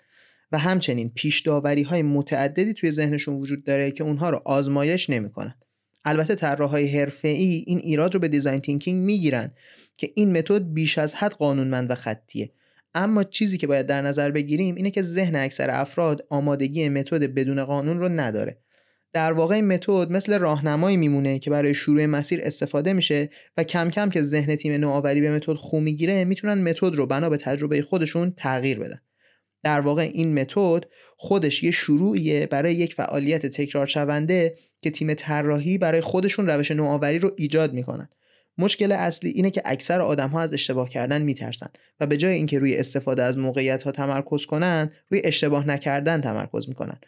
و 0.52 0.58
همچنین 0.58 1.12
پیش 1.16 1.48
های 1.88 2.02
متعددی 2.02 2.74
توی 2.74 2.92
ذهنشون 2.92 3.36
وجود 3.36 3.64
داره 3.64 3.92
که 3.92 4.04
اونها 4.04 4.30
رو 4.30 4.42
آزمایش 4.46 5.10
نمی‌کنن. 5.10 5.56
البته 6.06 6.36
طراحهای 6.36 6.88
حرفه‌ای 6.88 7.64
این 7.68 7.78
ایراد 7.78 8.14
رو 8.14 8.20
به 8.20 8.28
دیزاین 8.28 8.62
تینکینگ 8.62 9.06
می‌گیرن 9.06 9.52
که 9.98 10.12
این 10.16 10.38
متد 10.38 10.74
بیش 10.74 10.98
از 10.98 11.16
حد 11.16 11.32
قانونمند 11.32 11.92
و 11.92 11.96
خطیه. 11.96 12.52
اما 12.94 13.24
چیزی 13.24 13.58
که 13.58 13.68
باید 13.68 13.86
در 13.86 14.02
نظر 14.02 14.32
بگیریم 14.32 14.76
اینه 14.76 14.92
که 14.92 15.02
ذهن 15.02 15.36
اکثر 15.36 15.70
افراد 15.70 16.26
آمادگی 16.30 16.90
متد 16.90 17.24
بدون 17.24 17.66
قانون 17.66 18.00
رو 18.00 18.10
نداره. 18.10 18.58
در 19.14 19.34
واقع 19.34 19.56
این 19.56 19.68
متد 19.68 20.12
مثل 20.12 20.40
راهنمایی 20.40 20.98
میمونه 20.98 21.40
که 21.40 21.50
برای 21.50 21.74
شروع 21.74 22.06
مسیر 22.06 22.42
استفاده 22.44 22.94
میشه 22.94 23.30
و 23.58 23.64
کم 23.64 23.90
کم 23.90 24.10
که 24.10 24.22
ذهن 24.22 24.56
تیم 24.56 24.74
نوآوری 24.74 25.22
به 25.22 25.32
متد 25.32 25.54
خو 25.54 25.80
می‌گیره 25.80 26.26
می‌تونن 26.26 26.70
متد 26.70 26.96
رو 26.96 27.06
بنا 27.06 27.30
به 27.30 27.38
تجربه 27.38 27.82
خودشون 27.82 28.34
تغییر 28.38 28.80
بدن. 28.80 29.02
در 29.64 29.82
واقع 29.82 30.10
این 30.14 30.40
متد 30.40 30.84
خودش 31.18 31.64
یه 31.64 31.72
شروعیه 31.72 32.48
برای 32.48 32.76
یک 32.76 32.94
فعالیت 32.94 33.46
تکرار 33.46 33.88
شونده 33.88 34.56
که 34.82 34.92
تیم 34.92 35.14
طراحی 35.14 35.78
برای 35.78 36.02
خودشون 36.02 36.48
روش 36.48 36.72
نوآوری 36.72 37.20
رو 37.20 37.32
ایجاد 37.38 37.74
می‌کنن. 37.74 38.10
مشکل 38.58 38.92
اصلی 38.92 39.30
اینه 39.30 39.50
که 39.50 39.62
اکثر 39.66 40.02
آدم 40.02 40.30
ها 40.30 40.42
از 40.42 40.54
اشتباه 40.54 40.90
کردن 40.90 41.22
میترسن 41.22 41.70
و 42.00 42.08
به 42.08 42.18
جای 42.18 42.34
اینکه 42.34 42.60
روی 42.60 42.78
استفاده 42.78 43.24
از 43.24 43.38
موقعیت 43.38 43.84
ها 43.84 43.92
تمرکز 43.92 44.46
کنن 44.46 44.92
روی 45.10 45.22
اشتباه 45.24 45.68
نکردن 45.68 46.22
تمرکز 46.22 46.70
می‌کنن. 46.70 47.00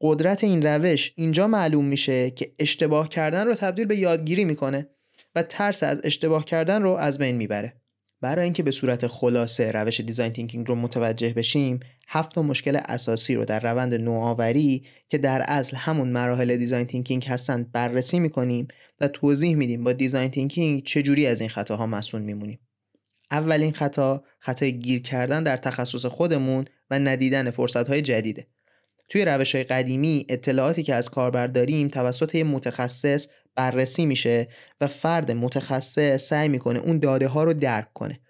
قدرت 0.00 0.44
این 0.44 0.66
روش 0.66 1.12
اینجا 1.16 1.46
معلوم 1.46 1.84
میشه 1.84 2.30
که 2.30 2.52
اشتباه 2.58 3.08
کردن 3.08 3.46
رو 3.46 3.54
تبدیل 3.54 3.84
به 3.84 3.96
یادگیری 3.96 4.44
می‌کنه 4.44 4.88
و 5.34 5.42
ترس 5.42 5.82
از 5.82 6.00
اشتباه 6.04 6.44
کردن 6.44 6.82
رو 6.82 6.90
از 6.90 7.18
بین 7.18 7.36
می‌بره. 7.36 7.72
برای 8.20 8.44
اینکه 8.44 8.62
به 8.62 8.70
صورت 8.70 9.06
خلاصه 9.06 9.72
روش 9.72 10.00
design 10.00 10.32
thinking 10.32 10.68
رو 10.68 10.74
متوجه 10.74 11.32
بشیم 11.32 11.80
هفت 12.08 12.38
مشکل 12.38 12.80
اساسی 12.88 13.34
رو 13.34 13.44
در 13.44 13.60
روند 13.60 13.94
نوآوری 13.94 14.84
که 15.08 15.18
در 15.18 15.42
اصل 15.48 15.76
همون 15.76 16.08
مراحل 16.08 16.56
design 16.56 16.86
thinking 16.86 17.24
هستند 17.24 17.72
بررسی 17.72 18.20
می‌کنیم 18.20 18.68
و 19.00 19.08
توضیح 19.08 19.56
میدیم 19.56 19.84
با 19.84 19.92
design 19.92 20.30
thinking 20.30 20.82
چجوری 20.82 21.26
از 21.26 21.40
این 21.40 21.50
خطاها 21.50 21.86
مصون 21.86 22.22
میمونیم. 22.22 22.58
اولین 23.30 23.72
خطا 23.72 24.24
خطای 24.38 24.78
گیر 24.78 25.02
کردن 25.02 25.42
در 25.42 25.56
تخصص 25.56 26.06
خودمون 26.06 26.64
و 26.90 26.98
ندیدن 26.98 27.50
فرصتهای 27.50 28.02
جدیده. 28.02 28.46
توی 29.08 29.24
روش 29.24 29.54
های 29.54 29.64
قدیمی 29.64 30.26
اطلاعاتی 30.28 30.82
که 30.82 30.94
از 30.94 31.10
کاربر 31.10 31.46
داریم 31.46 31.88
توسط 31.88 32.36
متخصص 32.36 33.28
بررسی 33.56 34.06
میشه 34.06 34.48
و 34.80 34.86
فرد 34.86 35.30
متخصص 35.30 36.28
سعی 36.28 36.48
می‌کنه 36.48 36.78
اون 36.78 36.98
داده 36.98 37.28
ها 37.28 37.44
رو 37.44 37.54
درک 37.54 37.92
کنه. 37.92 38.20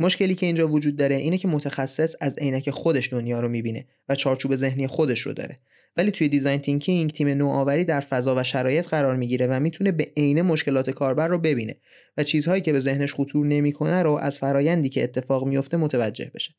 مشکلی 0.00 0.34
که 0.34 0.46
اینجا 0.46 0.68
وجود 0.68 0.96
داره 0.96 1.16
اینه 1.16 1.38
که 1.38 1.48
متخصص 1.48 2.14
از 2.20 2.38
عینک 2.38 2.70
خودش 2.70 3.12
دنیا 3.12 3.40
رو 3.40 3.48
می‌بینه 3.48 3.86
و 4.08 4.14
چارچوب 4.14 4.54
ذهنی 4.54 4.86
خودش 4.86 5.20
رو 5.20 5.32
داره. 5.32 5.58
ولی 5.96 6.10
توی 6.10 6.28
دیزاین 6.28 6.60
تینکینگ 6.60 7.10
تیم 7.10 7.28
نوآوری 7.28 7.84
در 7.84 8.00
فضا 8.00 8.34
و 8.36 8.42
شرایط 8.42 8.86
قرار 8.86 9.16
می‌گیره 9.16 9.46
و 9.46 9.60
می‌تونه 9.60 9.92
به 9.92 10.12
عینه 10.16 10.42
مشکلات 10.42 10.90
کاربر 10.90 11.28
رو 11.28 11.38
ببینه 11.38 11.76
و 12.16 12.24
چیزهایی 12.24 12.62
که 12.62 12.72
به 12.72 12.78
ذهنش 12.78 13.14
خطور 13.14 13.46
نمی‌کنه 13.46 14.02
رو 14.02 14.12
از 14.12 14.38
فرایندی 14.38 14.88
که 14.88 15.04
اتفاق 15.04 15.46
میفته 15.46 15.76
متوجه 15.76 16.30
بشه. 16.34 16.54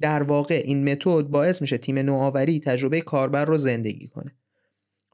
در 0.00 0.22
واقع 0.22 0.62
این 0.64 0.92
متد 0.92 1.22
باعث 1.22 1.62
میشه 1.62 1.78
تیم 1.78 1.98
نوآوری 1.98 2.60
تجربه 2.60 3.00
کاربر 3.00 3.44
رو 3.44 3.56
زندگی 3.56 4.08
کنه. 4.08 4.32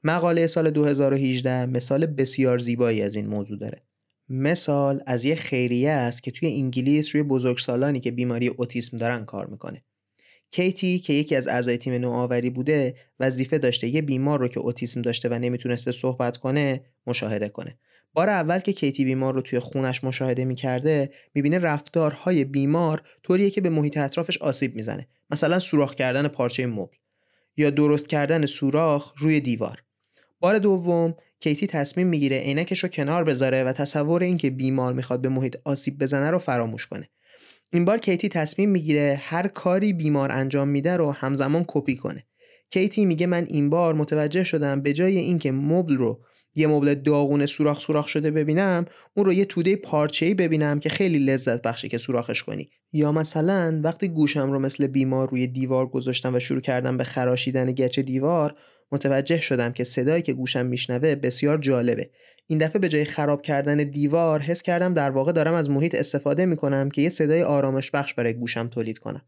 مقاله 0.05 0.47
سال 0.47 0.71
2018 0.71 1.67
مثال 1.67 2.07
بسیار 2.07 2.59
زیبایی 2.59 3.03
از 3.03 3.15
این 3.15 3.27
موضوع 3.27 3.59
داره. 3.59 3.81
مثال 4.29 5.03
از 5.07 5.25
یه 5.25 5.35
خیریه 5.35 5.91
است 5.91 6.23
که 6.23 6.31
توی 6.31 6.49
انگلیس 6.49 7.15
روی 7.15 7.23
بزرگسالانی 7.23 8.01
که 8.01 8.11
بیماری 8.11 8.49
اوتیسم 8.49 8.97
دارن 8.97 9.25
کار 9.25 9.47
می‌کنه. 9.47 9.85
کیتی 10.51 10.99
که 10.99 11.13
یکی 11.13 11.37
از 11.37 11.49
اعضای 11.49 11.77
تیم 11.77 11.93
نوآوری 11.93 12.51
بوده 12.51 12.95
وظیفه 13.21 13.59
داشته 13.59 13.89
یه 13.89 14.03
بیمار 14.03 14.41
رو 14.41 14.49
که 14.49 14.61
اوتیسم 14.61 15.03
داشته 15.03 15.29
و 15.29 15.35
نمی‌تونسته 15.35 15.93
صحبت 15.93 16.37
کنه 16.37 16.85
مشاهده 17.07 17.49
کنه. 17.49 17.79
بار 18.17 18.31
اول 18.31 18.59
که 18.59 18.73
کیتی 18.73 19.05
بیمار 19.05 19.35
رو 19.35 19.41
توی 19.41 19.59
خونش 19.59 20.05
مشاهده 20.05 20.45
می‌کرده 20.45 21.11
می‌بینه 21.35 21.59
رفتارهای 21.59 22.45
بیمار 22.45 23.03
طوریه 23.23 23.51
که 23.51 23.61
به 23.61 23.71
محیط 23.71 23.97
اطرافش 23.97 24.39
آسیب 24.39 24.75
می‌زنه. 24.75 25.09
مثلا 25.31 25.59
سوراخ 25.59 25.95
کردن 25.95 26.29
پارچه 26.29 26.67
مبل 26.67 26.97
یا 27.57 27.71
درست 27.71 28.09
کردن 28.09 28.47
سوراخ 28.47 29.13
روی 29.19 29.41
دیوار. 29.41 29.83
بار 30.41 30.59
دوم 30.59 31.15
کیتی 31.41 31.67
تصمیم 31.67 32.07
می‌گیره 32.07 32.39
عینکش 32.39 32.79
رو 32.79 32.89
کنار 32.89 33.25
بذاره 33.25 33.63
و 33.63 33.73
تصور 33.73 34.23
اینکه 34.23 34.51
بیمار 34.51 34.93
می‌خواد 34.93 35.21
به 35.21 35.29
محیط 35.29 35.57
آسیب 35.65 35.99
بزنه 35.99 36.31
رو 36.31 36.39
فراموش 36.39 36.87
کنه. 36.87 37.09
این 37.73 37.85
بار 37.85 37.99
کیتی 37.99 38.29
تصمیم 38.29 38.71
می‌گیره 38.71 39.21
هر 39.23 39.49
کاری 39.49 39.93
بیمار 39.93 40.33
انجام 40.33 40.69
میده 40.69 40.97
رو 40.97 41.13
همزمان 41.13 41.65
کپی 41.69 41.97
کنه. 41.97 42.27
کیتی 42.71 43.05
میگه 43.05 43.27
من 43.27 43.45
این 43.49 43.71
بار 43.71 43.95
متوجه 43.95 44.45
شدم 44.45 44.83
به 44.83 44.93
جای 44.93 45.19
اینکه 45.19 45.53
مبل 45.53 45.97
رو 45.97 46.25
یه 46.57 46.67
مبل 46.67 46.95
داغون 46.95 47.47
سوراخ 47.47 47.81
سوراخ 47.81 48.09
شده 48.09 48.31
ببینم 48.31 48.85
اون 49.15 49.27
رو 49.27 49.33
یه 49.33 49.45
توده 49.45 49.77
پارچه‌ای 49.77 50.35
ببینم 50.35 50.81
که 50.81 50.89
خیلی 50.89 51.19
لذت 51.19 51.63
بخشه 51.63 51.89
که 51.89 51.99
سوراخش 51.99 52.43
کنی. 52.43 52.71
یا 52.93 53.13
مثلا 53.13 53.81
وقتی 53.85 54.09
گوشم 54.09 54.53
رو 54.53 54.59
مثل 54.59 54.87
بیمار 54.87 55.31
روی 55.31 55.47
دیوار 55.47 55.87
گذاشتم 55.87 56.35
و 56.35 56.39
شروع 56.39 56.61
کردم 56.61 56.97
به 56.97 57.05
خراشیدن 57.05 57.73
گچ 57.73 57.99
دیوار 57.99 58.55
متوجه 58.93 59.41
شدم 59.41 59.73
که 59.73 59.85
صدایی 59.85 60.23
که 60.23 60.33
گوشم 60.33 60.67
میشنوه 60.67 61.15
بسیار 61.15 61.59
جالبه. 61.59 62.11
این 62.47 62.59
دفعه 62.59 62.79
به 62.79 62.89
جای 62.89 63.05
خراب 63.05 63.43
کردن 63.43 63.77
دیوار 63.77 64.41
حس 64.41 64.63
کردم 64.63 64.95
در 64.95 65.11
واقع 65.11 65.33
دارم 65.33 65.55
از 65.55 65.71
محیط 65.71 65.95
استفاده 65.95 66.47
می‌کنم 66.47 66.91
که 66.91 67.03
یه 67.03 67.09
صدای 67.09 67.43
آرامش 67.43 67.91
بخش 67.91 68.15
برای 68.15 68.35
گوشم 68.35 68.69
تولید 68.69 68.99
کنم. 68.99 69.23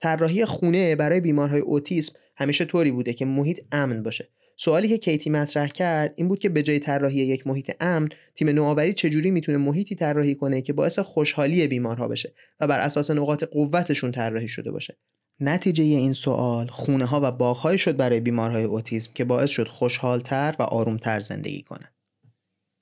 طراحی 0.00 0.44
خونه 0.44 0.96
برای 0.96 1.20
بیمارهای 1.20 1.60
اوتیسم 1.60 2.18
همیشه 2.36 2.64
طوری 2.64 2.90
بوده 2.90 3.12
که 3.12 3.24
محیط 3.24 3.60
امن 3.72 4.02
باشه. 4.02 4.28
سوالی 4.62 4.88
که 4.88 4.98
کیتی 4.98 5.30
مطرح 5.30 5.68
کرد 5.68 6.12
این 6.16 6.28
بود 6.28 6.38
که 6.38 6.48
به 6.48 6.62
جای 6.62 6.78
طراحی 6.78 7.20
یک 7.20 7.46
محیط 7.46 7.72
امن 7.80 8.08
تیم 8.34 8.48
نوآوری 8.48 8.92
چجوری 8.92 9.30
می‌تونه 9.30 9.58
محیطی 9.58 9.94
طراحی 9.94 10.34
کنه 10.34 10.62
که 10.62 10.72
باعث 10.72 10.98
خوشحالی 10.98 11.66
بیمارها 11.66 12.08
بشه 12.08 12.32
و 12.60 12.66
بر 12.66 12.80
اساس 12.80 13.10
نقاط 13.10 13.44
قوتشون 13.44 14.12
طراحی 14.12 14.48
شده 14.48 14.70
باشه 14.70 14.96
نتیجه 15.40 15.84
این 15.84 16.12
سوال 16.12 16.66
خونه 16.66 17.04
ها 17.04 17.20
و 17.20 17.32
باغهایی 17.32 17.78
شد 17.78 17.96
برای 17.96 18.20
بیمارهای 18.20 18.64
اوتیسم 18.64 19.10
که 19.14 19.24
باعث 19.24 19.50
شد 19.50 19.68
خوشحالتر 19.68 20.54
و 20.58 20.62
آرومتر 20.62 21.20
زندگی 21.20 21.62
کنند. 21.62 21.92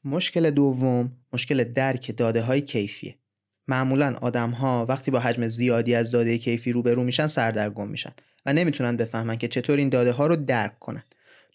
مشکل 0.04 0.50
دوم 0.50 1.12
مشکل 1.32 1.64
درک 1.64 2.16
داده 2.16 2.42
های 2.42 2.60
کیفیه. 2.60 3.14
معمولا 3.68 4.16
آدم 4.22 4.50
ها 4.50 4.86
وقتی 4.88 5.10
با 5.10 5.18
حجم 5.18 5.46
زیادی 5.46 5.94
از 5.94 6.10
داده 6.10 6.38
کیفی 6.38 6.72
روبرو 6.72 7.04
میشن 7.04 7.26
سردرگم 7.26 7.88
میشن 7.88 8.12
و 8.46 8.52
نمی‌تونن 8.52 8.96
بفهمن 8.96 9.38
که 9.38 9.48
چطور 9.48 9.78
این 9.78 9.88
داده 9.88 10.12
ها 10.12 10.26
رو 10.26 10.36
درک 10.36 10.78
کنن. 10.78 11.02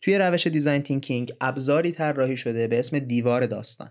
توی 0.04 0.18
روش 0.18 0.48
دیزاین 0.48 0.82
تینکینگ 0.82 1.34
ابزاری 1.42 1.92
طراحی 1.92 2.38
شده 2.38 2.68
به 2.68 2.80
اسم 2.80 3.00
دیوار 3.00 3.46
داستان. 3.46 3.90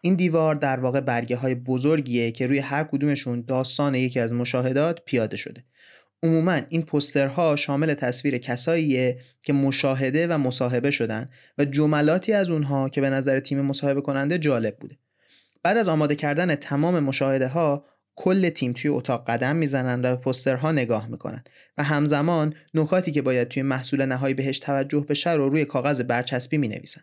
این 0.00 0.14
دیوار 0.14 0.54
در 0.54 0.80
واقع 0.80 1.00
برگه 1.00 1.36
های 1.36 1.54
بزرگیه 1.54 2.30
که 2.30 2.46
روی 2.46 2.58
هر 2.58 2.84
کدومشون 2.84 3.44
داستان 3.48 3.94
یکی 3.94 4.20
از 4.20 4.32
مشاهدات 4.32 5.00
پیاده 5.04 5.36
شده. 5.36 5.64
عموما 6.22 6.60
این 6.68 6.82
پوسترها 6.82 7.56
شامل 7.56 7.94
تصویر 7.94 8.38
کساییه 8.38 9.18
که 9.42 9.52
مشاهده 9.52 10.26
و 10.26 10.38
مصاحبه 10.38 10.90
شدن 10.90 11.30
و 11.58 11.64
جملاتی 11.64 12.32
از 12.32 12.50
اونها 12.50 12.88
که 12.88 13.00
به 13.00 13.10
نظر 13.10 13.40
تیم 13.40 13.60
مصاحبه 13.60 14.00
کننده 14.00 14.38
جالب 14.38 14.76
بوده 14.76 14.98
بعد 15.62 15.76
از 15.76 15.88
آماده 15.88 16.14
کردن 16.14 16.54
تمام 16.54 17.00
مشاهده 17.00 17.48
ها 17.48 17.84
کل 18.16 18.48
تیم 18.48 18.72
توی 18.72 18.90
اتاق 18.90 19.30
قدم 19.30 19.56
می‌زنن 19.56 20.00
و 20.00 20.16
به 20.16 20.22
پوسترها 20.22 20.72
نگاه 20.72 21.08
می‌کنن 21.08 21.44
و 21.78 21.82
همزمان 21.82 22.54
نکاتی 22.74 23.12
که 23.12 23.22
باید 23.22 23.48
توی 23.48 23.62
محصول 23.62 24.06
نهایی 24.06 24.34
بهش 24.34 24.58
توجه 24.58 25.06
بشه 25.08 25.32
رو 25.32 25.48
روی 25.48 25.64
کاغذ 25.64 26.00
برچسبی 26.00 26.58
می 26.58 26.68
نویسن. 26.68 27.00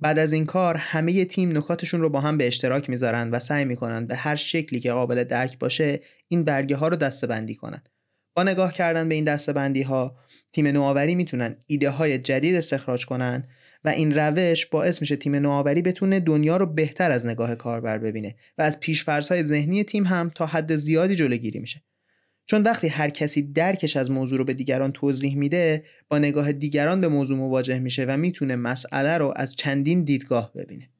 بعد 0.00 0.18
از 0.18 0.32
این 0.32 0.46
کار 0.46 0.76
همه 0.76 1.24
تیم 1.24 1.56
نکاتشون 1.56 2.00
رو 2.00 2.08
با 2.08 2.20
هم 2.20 2.38
به 2.38 2.46
اشتراک 2.46 2.90
می‌ذارن 2.90 3.30
و 3.30 3.38
سعی 3.38 3.64
می‌کنن 3.64 4.06
به 4.06 4.16
هر 4.16 4.36
شکلی 4.36 4.80
که 4.80 4.92
قابل 4.92 5.24
درک 5.24 5.58
باشه 5.58 6.00
این 6.28 6.44
برگه 6.44 6.76
ها 6.76 6.88
رو 6.88 6.96
دسته 6.96 7.26
بندی 7.26 7.54
کنن 7.54 7.82
با 8.34 8.42
نگاه 8.42 8.72
کردن 8.72 9.08
به 9.08 9.14
این 9.14 9.24
دستبندی 9.24 9.82
ها 9.82 10.16
تیم 10.52 10.66
نوآوری 10.66 11.14
می‌تونن 11.14 11.56
ایده 11.66 11.90
های 11.90 12.18
جدید 12.18 12.54
استخراج 12.54 13.06
کنن 13.06 13.44
و 13.84 13.88
این 13.88 14.14
روش 14.14 14.66
باعث 14.66 15.00
میشه 15.00 15.16
تیم 15.16 15.34
نوآوری 15.34 15.82
بتونه 15.82 16.20
دنیا 16.20 16.56
رو 16.56 16.66
بهتر 16.66 17.10
از 17.10 17.26
نگاه 17.26 17.54
کاربر 17.54 17.98
ببینه 17.98 18.34
و 18.58 18.62
از 18.62 18.80
پیشفرض‌های 18.80 19.42
ذهنی 19.42 19.84
تیم 19.84 20.04
هم 20.04 20.30
تا 20.34 20.46
حد 20.46 20.76
زیادی 20.76 21.14
جلوگیری 21.14 21.58
میشه. 21.58 21.82
چون 22.46 22.62
وقتی 22.62 22.88
هر 22.88 23.10
کسی 23.10 23.42
درکش 23.42 23.96
از 23.96 24.10
موضوع 24.10 24.38
رو 24.38 24.44
به 24.44 24.54
دیگران 24.54 24.92
توضیح 24.92 25.36
میده 25.36 25.84
با 26.08 26.18
نگاه 26.18 26.52
دیگران 26.52 27.00
به 27.00 27.08
موضوع 27.08 27.38
مواجه 27.38 27.78
میشه 27.78 28.04
و 28.04 28.16
می‌تونه 28.16 28.56
مسئله 28.56 29.18
رو 29.18 29.32
از 29.36 29.56
چندین 29.56 30.02
دیدگاه 30.02 30.52
ببینه. 30.52 30.90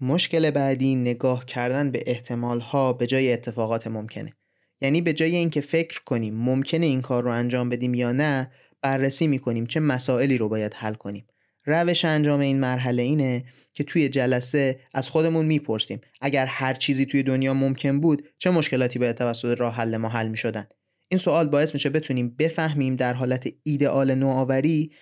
مشکل 0.00 0.50
بعدی 0.50 0.94
نگاه 0.94 1.44
کردن 1.44 1.90
به 1.90 2.02
احتمال 2.06 2.60
ها 2.60 2.92
به 2.92 3.06
جای 3.06 3.32
اتفاقات 3.32 3.86
ممکنه. 3.86 4.32
یعنی 4.80 5.00
به 5.00 5.12
جای 5.12 5.36
اینکه 5.36 5.60
فکر 5.60 6.00
کنیم 6.04 6.34
ممکنه 6.34 6.86
این 6.86 7.02
کار 7.02 7.22
رو 7.22 7.30
انجام 7.30 7.68
بدیم 7.68 7.94
یا 7.94 8.12
نه 8.12 8.50
بررسی 8.82 9.26
می‌کنیم 9.26 9.66
چه 9.66 9.80
مسائلی 9.80 10.38
رو 10.38 10.48
باید 10.48 10.74
حل 10.74 10.94
کنیم. 10.94 11.24
روش 11.64 12.04
انجام 12.04 12.40
این 12.40 12.60
مرحله 12.60 13.02
اینه 13.02 13.44
که 13.72 13.84
توی 13.84 14.08
جلسه 14.08 14.80
از 14.94 15.08
خودمون 15.08 15.46
می‌پرسیم. 15.46 16.00
اگر 16.20 16.46
هر 16.46 16.74
چیزی 16.74 17.06
توی 17.06 17.22
دنیا 17.22 17.54
ممکن 17.54 18.00
بود 18.00 18.28
چه 18.38 18.50
مشکلاتی 18.50 18.98
باید 18.98 19.16
توسط 19.16 19.54
راه 19.58 19.74
حل 19.74 19.96
ما 19.96 20.08
حل 20.08 20.28
می‌شدن؟ 20.28 20.64
این 21.08 21.18
سوال 21.18 21.48
باعث 21.48 21.74
میشه 21.74 21.90
بتونیم 21.90 22.36
بفهمیم 22.38 22.96
در 22.96 23.14
حالت 23.14 23.48
ایدئال 23.62 24.14
نوآوری 24.14 24.92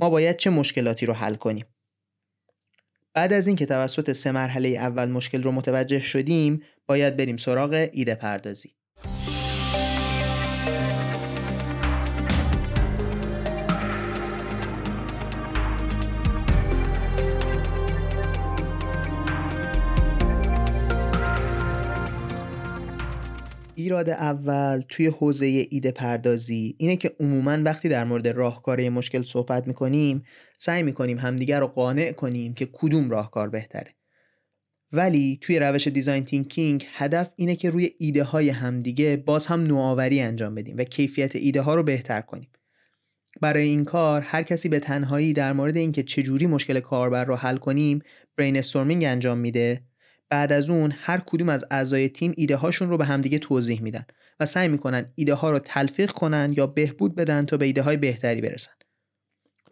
ما 0.00 0.10
باید 0.10 0.36
چه 0.36 0.50
مشکلاتی 0.50 1.06
رو 1.06 1.14
حل 1.14 1.34
کنیم. 1.34 1.64
بعد 3.14 3.32
از 3.32 3.46
اینکه 3.46 3.66
توسط 3.66 4.12
سه 4.12 4.32
مرحله 4.32 4.68
اول 4.68 5.08
مشکل 5.08 5.42
رو 5.42 5.52
متوجه 5.52 6.00
شدیم 6.00 6.62
باید 6.86 7.16
بریم 7.16 7.36
سراغ 7.36 7.88
ایده 7.92 8.14
پردازی. 8.14 8.79
ایراد 23.80 24.10
اول 24.10 24.82
توی 24.88 25.06
حوزه 25.06 25.66
ایده 25.70 25.90
پردازی 25.90 26.74
اینه 26.78 26.96
که 26.96 27.12
عموما 27.20 27.58
وقتی 27.62 27.88
در 27.88 28.04
مورد 28.04 28.28
راهکار 28.28 28.88
مشکل 28.88 29.22
صحبت 29.22 29.66
می‌کنیم 29.66 30.22
سعی 30.56 30.82
می‌کنیم 30.82 31.18
همدیگر 31.18 31.60
رو 31.60 31.66
قانع 31.66 32.12
کنیم 32.12 32.54
که 32.54 32.68
کدوم 32.72 33.10
راهکار 33.10 33.48
بهتره. 33.48 33.94
ولی 34.92 35.38
توی 35.42 35.58
روش 35.58 35.88
دیزاین 35.88 36.24
تینکینگ 36.24 36.86
هدف 36.92 37.30
اینه 37.36 37.56
که 37.56 37.70
روی 37.70 37.90
ایده 37.98 38.24
های 38.24 38.48
همدیگه 38.50 39.16
باز 39.16 39.46
هم 39.46 39.60
نوآوری 39.60 40.20
انجام 40.20 40.54
بدیم 40.54 40.76
و 40.76 40.84
کیفیت 40.84 41.36
ایده 41.36 41.60
ها 41.60 41.74
رو 41.74 41.82
بهتر 41.82 42.20
کنیم. 42.20 42.50
برای 43.40 43.62
این 43.62 43.84
کار 43.84 44.22
هر 44.22 44.42
کسی 44.42 44.68
به 44.68 44.78
تنهایی 44.78 45.32
در 45.32 45.52
مورد 45.52 45.76
اینکه 45.76 46.02
چجوری 46.02 46.46
مشکل 46.46 46.80
کاربر 46.80 47.24
رو 47.24 47.36
حل 47.36 47.56
کنیم 47.56 48.02
برین 48.36 48.62
انجام 49.04 49.38
میده 49.38 49.89
بعد 50.30 50.52
از 50.52 50.70
اون 50.70 50.92
هر 51.00 51.22
کدوم 51.26 51.48
از 51.48 51.64
اعضای 51.70 52.08
تیم 52.08 52.34
ایده 52.36 52.56
هاشون 52.56 52.88
رو 52.88 52.98
به 52.98 53.04
همدیگه 53.04 53.38
توضیح 53.38 53.82
میدن 53.82 54.06
و 54.40 54.46
سعی 54.46 54.68
می‌کنن 54.68 55.12
ایده 55.14 55.34
ها 55.34 55.50
رو 55.50 55.58
تلفیق 55.58 56.10
کنن 56.10 56.54
یا 56.56 56.66
بهبود 56.66 57.14
بدن 57.14 57.46
تا 57.46 57.56
به 57.56 57.64
ایده 57.64 57.82
های 57.82 57.96
بهتری 57.96 58.40
برسن. 58.40 58.72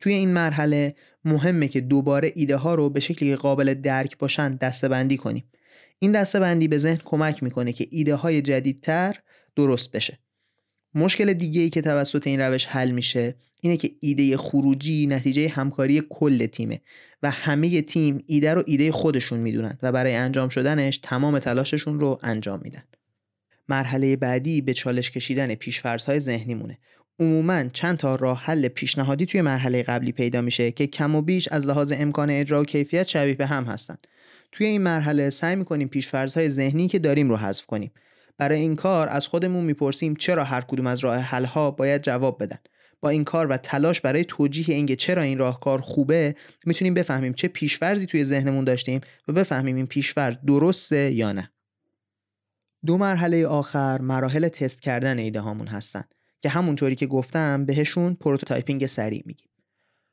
توی 0.00 0.12
این 0.12 0.33
مرحله 0.33 0.95
مهمه 1.25 1.69
که 1.69 1.81
دوباره 1.81 2.33
ایده 2.35 2.57
ها 2.57 2.75
رو 2.75 2.91
به 2.91 3.00
شکلی 3.00 3.37
قابل 3.37 3.75
درک 3.75 4.19
باشن 4.19 4.57
دستبندی 4.57 5.17
کنیم. 5.17 5.50
این 5.99 6.12
دستبندی 6.12 6.69
به 6.69 6.79
ذهن 6.79 7.00
کمک 7.05 7.43
می‌کنه 7.43 7.73
که 7.73 7.87
ایده 7.91 8.15
های 8.15 8.43
جدیدتر 8.43 9.17
درست 9.57 9.93
بشه. 9.93 10.19
مشکل 10.95 11.33
دیگه 11.33 11.61
ای 11.61 11.71
که 11.71 11.83
توسط 11.83 12.26
این 12.26 12.40
روش 12.40 12.66
حل 12.66 12.90
میشه 12.90 13.35
اینه 13.61 13.76
که 13.76 13.90
ایده 14.00 14.37
خروجی 14.37 15.07
نتیجه 15.07 15.49
همکاری 15.49 16.02
کل 16.11 16.47
تیمه 16.47 16.80
و 17.23 17.30
همه 17.30 17.83
تیم 17.83 18.25
ایده 18.26 18.54
رو 18.54 18.62
ایده 18.66 18.92
خودشون 18.92 19.40
می‌دونن 19.40 19.78
و 19.83 19.92
برای 19.92 20.14
انجام 20.14 20.49
شدنش 20.49 21.00
تمام 21.02 21.38
تلاششون 21.38 22.01
رو 22.01 22.18
انجام 22.22 22.61
میدن. 22.62 22.83
مرحله 23.68 24.16
بعدی 24.16 24.61
به 24.61 24.74
چالش 24.74 25.11
کشیدن 25.11 25.55
پیشفرض‌های 25.55 26.20
ذهنی 26.20 26.55
مونه. 26.55 26.79
عموما 27.20 27.64
چند 27.72 27.96
تا 27.96 28.14
راه 28.14 28.42
حل 28.44 28.68
پیشنهادی 28.68 29.27
توی 29.27 29.40
مرحله 29.40 29.83
قبلی 29.83 30.12
پیدا 30.12 30.40
میشه 30.40 30.70
که 30.70 30.87
کم 30.87 31.14
و 31.14 31.22
بیش 31.22 31.48
از 31.48 31.66
لحاظ 31.66 31.92
امکان 31.96 32.31
اجرا 32.31 32.61
و 32.61 32.64
کیفیت 32.64 33.09
شبیه 33.09 33.35
به 33.35 33.46
هم 33.46 33.64
هستن. 33.64 33.96
توی 34.53 34.66
این 34.66 34.83
مرحله 34.83 35.31
سعی 35.31 35.57
می‌کنیم 35.57 35.88
پیشفرض‌های 35.88 36.48
ذهنی 36.48 36.88
که 36.88 36.98
داریم 36.98 37.29
رو 37.29 37.37
حذف 37.37 37.66
کنیم. 37.66 37.90
برای 38.38 38.61
این 38.61 38.77
کار 38.77 39.09
از 39.09 39.27
خودمون 39.27 39.64
می‌پرسیم 39.64 40.16
چرا 40.16 40.44
هر 40.44 40.61
کدوم 40.61 40.87
از 40.87 40.98
راه 40.98 41.16
حل‌ها 41.16 41.70
باید 41.70 42.03
جواب 42.03 42.42
بدن. 42.42 42.59
با 43.01 43.09
این 43.09 43.24
کار 43.24 43.46
و 43.46 43.57
تلاش 43.57 44.01
برای 44.01 44.24
توجیه 44.24 44.74
اینکه 44.74 44.96
چرا 44.96 45.22
این 45.22 45.38
راهکار 45.38 45.81
خوبه 45.81 46.35
می‌تونیم 46.64 46.94
بفهمیم 46.94 47.33
چه 47.33 47.48
پیشورزی 47.48 48.07
توی 48.07 48.24
ذهنمون 48.24 48.64
داشتیم 48.64 49.01
و 49.29 49.33
بفهمیم 49.33 49.77
این 49.77 49.87
پیشورز 49.87 50.37
درسته 50.46 51.12
یا 51.12 51.33
نه. 51.33 51.53
دو 52.87 52.98
مرحله 52.98 53.46
آخر 53.46 54.01
مراحل 54.01 54.48
تست 54.48 54.83
کردن 54.83 55.18
ایده 55.18 55.40
هامون 55.40 55.66
هستن 55.66 56.05
که 56.40 56.48
همونطوری 56.48 56.96
که 56.96 57.07
گفتم 57.07 57.64
بهشون 57.64 58.14
prototyping 58.14 58.87
سریع 58.87 59.22
میگیم. 59.27 59.48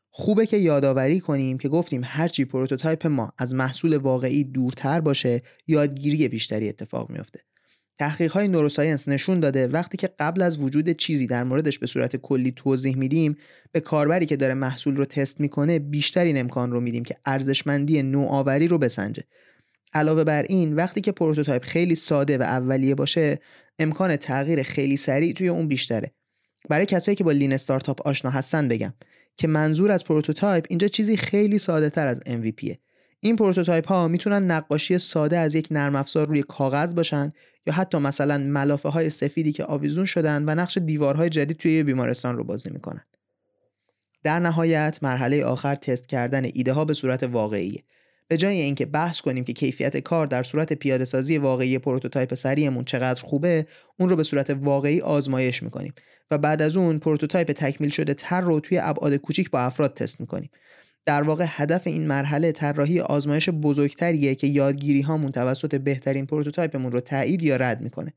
خوبه 0.09 0.45
که 0.45 0.57
یادآوری 0.57 1.19
کنیم 1.19 1.57
که 1.57 1.69
گفتیم 1.69 2.01
هرچی 2.05 2.45
prototype 2.45 3.07
ما 3.07 3.33
از 3.37 3.53
محصول 3.53 3.97
واقعی 3.97 4.43
دورتر 4.43 4.99
باشه 4.99 5.41
یادگیری 5.67 6.27
بیشتری 6.27 6.69
اتفاق 6.69 7.09
میافته. 7.09 7.39
تحقیق 7.99 8.31
های 8.31 8.47
neuroscience 8.47 9.07
نشون 9.07 9.39
داده 9.39 9.67
وقتی 9.67 9.97
که 9.97 10.09
قبل 10.19 10.41
از 10.41 10.57
وجود 10.57 10.89
چیزی 10.89 11.27
در 11.27 11.43
موردش 11.43 11.79
به 11.79 11.87
صورت 11.87 12.15
کلی 12.15 12.51
توضیح 12.51 12.97
میدیم 12.97 13.37
به 13.71 13.79
کاربری 13.79 14.25
که 14.25 14.35
داره 14.35 14.53
محصول 14.53 14.95
رو 14.95 15.05
تست 15.05 15.39
می‌کنه 15.39 15.79
بیشترین 15.79 16.37
امکان 16.37 16.71
رو 16.71 16.81
میدیم 16.81 17.03
که 17.03 17.15
ارزشمندی 17.25 18.03
نوآوری 18.03 18.67
رو 18.67 18.77
بسنجه. 18.77 19.23
علاوه 19.93 20.23
بر 20.23 20.43
این 20.49 20.75
وقتی 20.75 21.01
که 21.01 21.11
prototype 21.11 21.63
خیلی 21.63 21.95
ساده 21.95 22.37
و 22.37 22.41
اولیه 22.41 22.95
باشه 22.95 23.39
امکان 23.79 24.15
تغییر 24.15 24.63
خیلی 24.63 24.97
سریع 24.97 25.33
توی 25.33 25.47
اون 25.47 25.67
بیشتره. 25.67 26.11
برای 26.69 26.85
کسایی 26.85 27.15
که 27.15 27.23
با 27.23 27.31
lean 27.31 27.53
startup 27.53 28.07
آشنا 28.07 28.31
هستن 28.31 28.67
بگم 28.67 28.93
که 29.37 29.47
منظور 29.47 29.91
از 29.91 30.03
prototype 30.03 30.65
اینجا 30.69 30.87
چیزی 30.87 31.17
خیلی 31.17 31.59
ساده 31.59 31.89
تر 31.89 32.07
از 32.07 32.19
MVP 32.19 32.61
ه 32.61 32.75
این 33.25 33.35
prototype 33.35 33.87
ها 33.87 34.07
می‌تونن 34.07 34.51
نقاشی 34.51 34.99
ساده 34.99 35.37
از 35.37 35.55
یک 35.55 35.67
نرم 35.71 35.95
افزار 35.95 36.27
روی 36.27 36.43
کاغذ 36.43 36.93
باشن 36.93 37.33
یا 37.67 37.73
حتی 37.73 37.97
مثلا 37.97 38.37
ملافه 38.37 38.89
های 38.89 39.09
سفیدی 39.09 39.51
که 39.51 39.65
آویزون 39.65 40.05
شدن 40.05 40.43
و 40.47 40.55
نقش 40.55 40.77
دیوارهای 40.77 41.29
جدید 41.29 41.57
توی 41.57 41.83
بیمارستان 41.83 42.37
رو 42.37 42.43
بازی 42.43 42.69
می‌کنن. 42.69 43.03
در 44.23 44.39
نهایت 44.39 44.97
مرحله 45.01 45.43
آخر 45.43 45.75
تست 45.75 46.07
کردن 46.07 46.45
ایده 46.53 46.73
ها 46.73 46.85
به 46.85 46.93
صورت 46.93 47.23
واقعیه. 47.23 47.83
به 48.27 48.37
جای 48.37 48.61
اینکه 48.61 48.85
بحث 48.85 49.21
کنیم 49.21 49.43
که 49.43 49.53
کیفیت 49.53 49.97
کار 49.97 50.27
در 50.27 50.43
صورت 50.43 50.73
پیاده 50.73 51.05
سازی 51.05 51.37
واقعی 51.37 51.79
prototype 51.79 52.33
سریعمون 52.33 52.83
چقدر 52.83 53.23
خوبه، 53.23 53.67
اون 53.99 54.09
رو 54.09 54.15
به 54.15 54.23
صورت 54.23 54.49
واقعی 54.49 55.01
آزمایش 55.01 55.63
می‌کنیم 55.63 55.93
و 56.31 56.37
بعد 56.37 56.61
از 56.61 56.77
اون 56.77 56.99
prototype 56.99 57.51
تکمیل 57.51 57.89
شده 57.89 58.13
تر 58.13 58.41
رو 58.41 58.59
توی 58.59 58.77
ابعاد 58.77 59.15
کوچیک 59.15 59.49
با 59.49 59.59
افراد 59.59 59.93
تست 59.93 60.21
می‌کنیم. 60.21 60.49
در 61.05 61.23
واقع 61.23 61.45
هدف 61.47 61.87
این 61.87 62.07
مرحله 62.07 62.51
طراحی 62.51 62.99
آزمایش 62.99 63.49
بزرگتریه 63.49 64.35
که 64.35 64.47
یادگیری 64.47 65.01
هامون 65.01 65.31
توسط 65.31 65.75
بهترین 65.75 66.25
prototype 66.25 66.75
مون 66.75 66.91
رو 66.91 66.99
تایید 66.99 67.43
یا 67.43 67.55
رد 67.55 67.81
می‌کنه. 67.81 68.13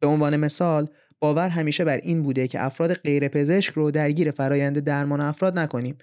به 0.00 0.06
عنوان 0.06 0.36
مثال 0.36 0.88
باور 1.20 1.48
همیشه 1.48 1.84
بر 1.84 1.96
این 1.96 2.22
بوده 2.22 2.48
که 2.48 2.64
افراد 2.64 2.94
غیر 2.94 3.28
پزشک 3.28 3.74
رو 3.74 3.90
درگیر 3.90 4.30
فرایند 4.30 4.78
درمان 4.78 5.20
افراد 5.20 5.58
نکنیم 5.58 5.98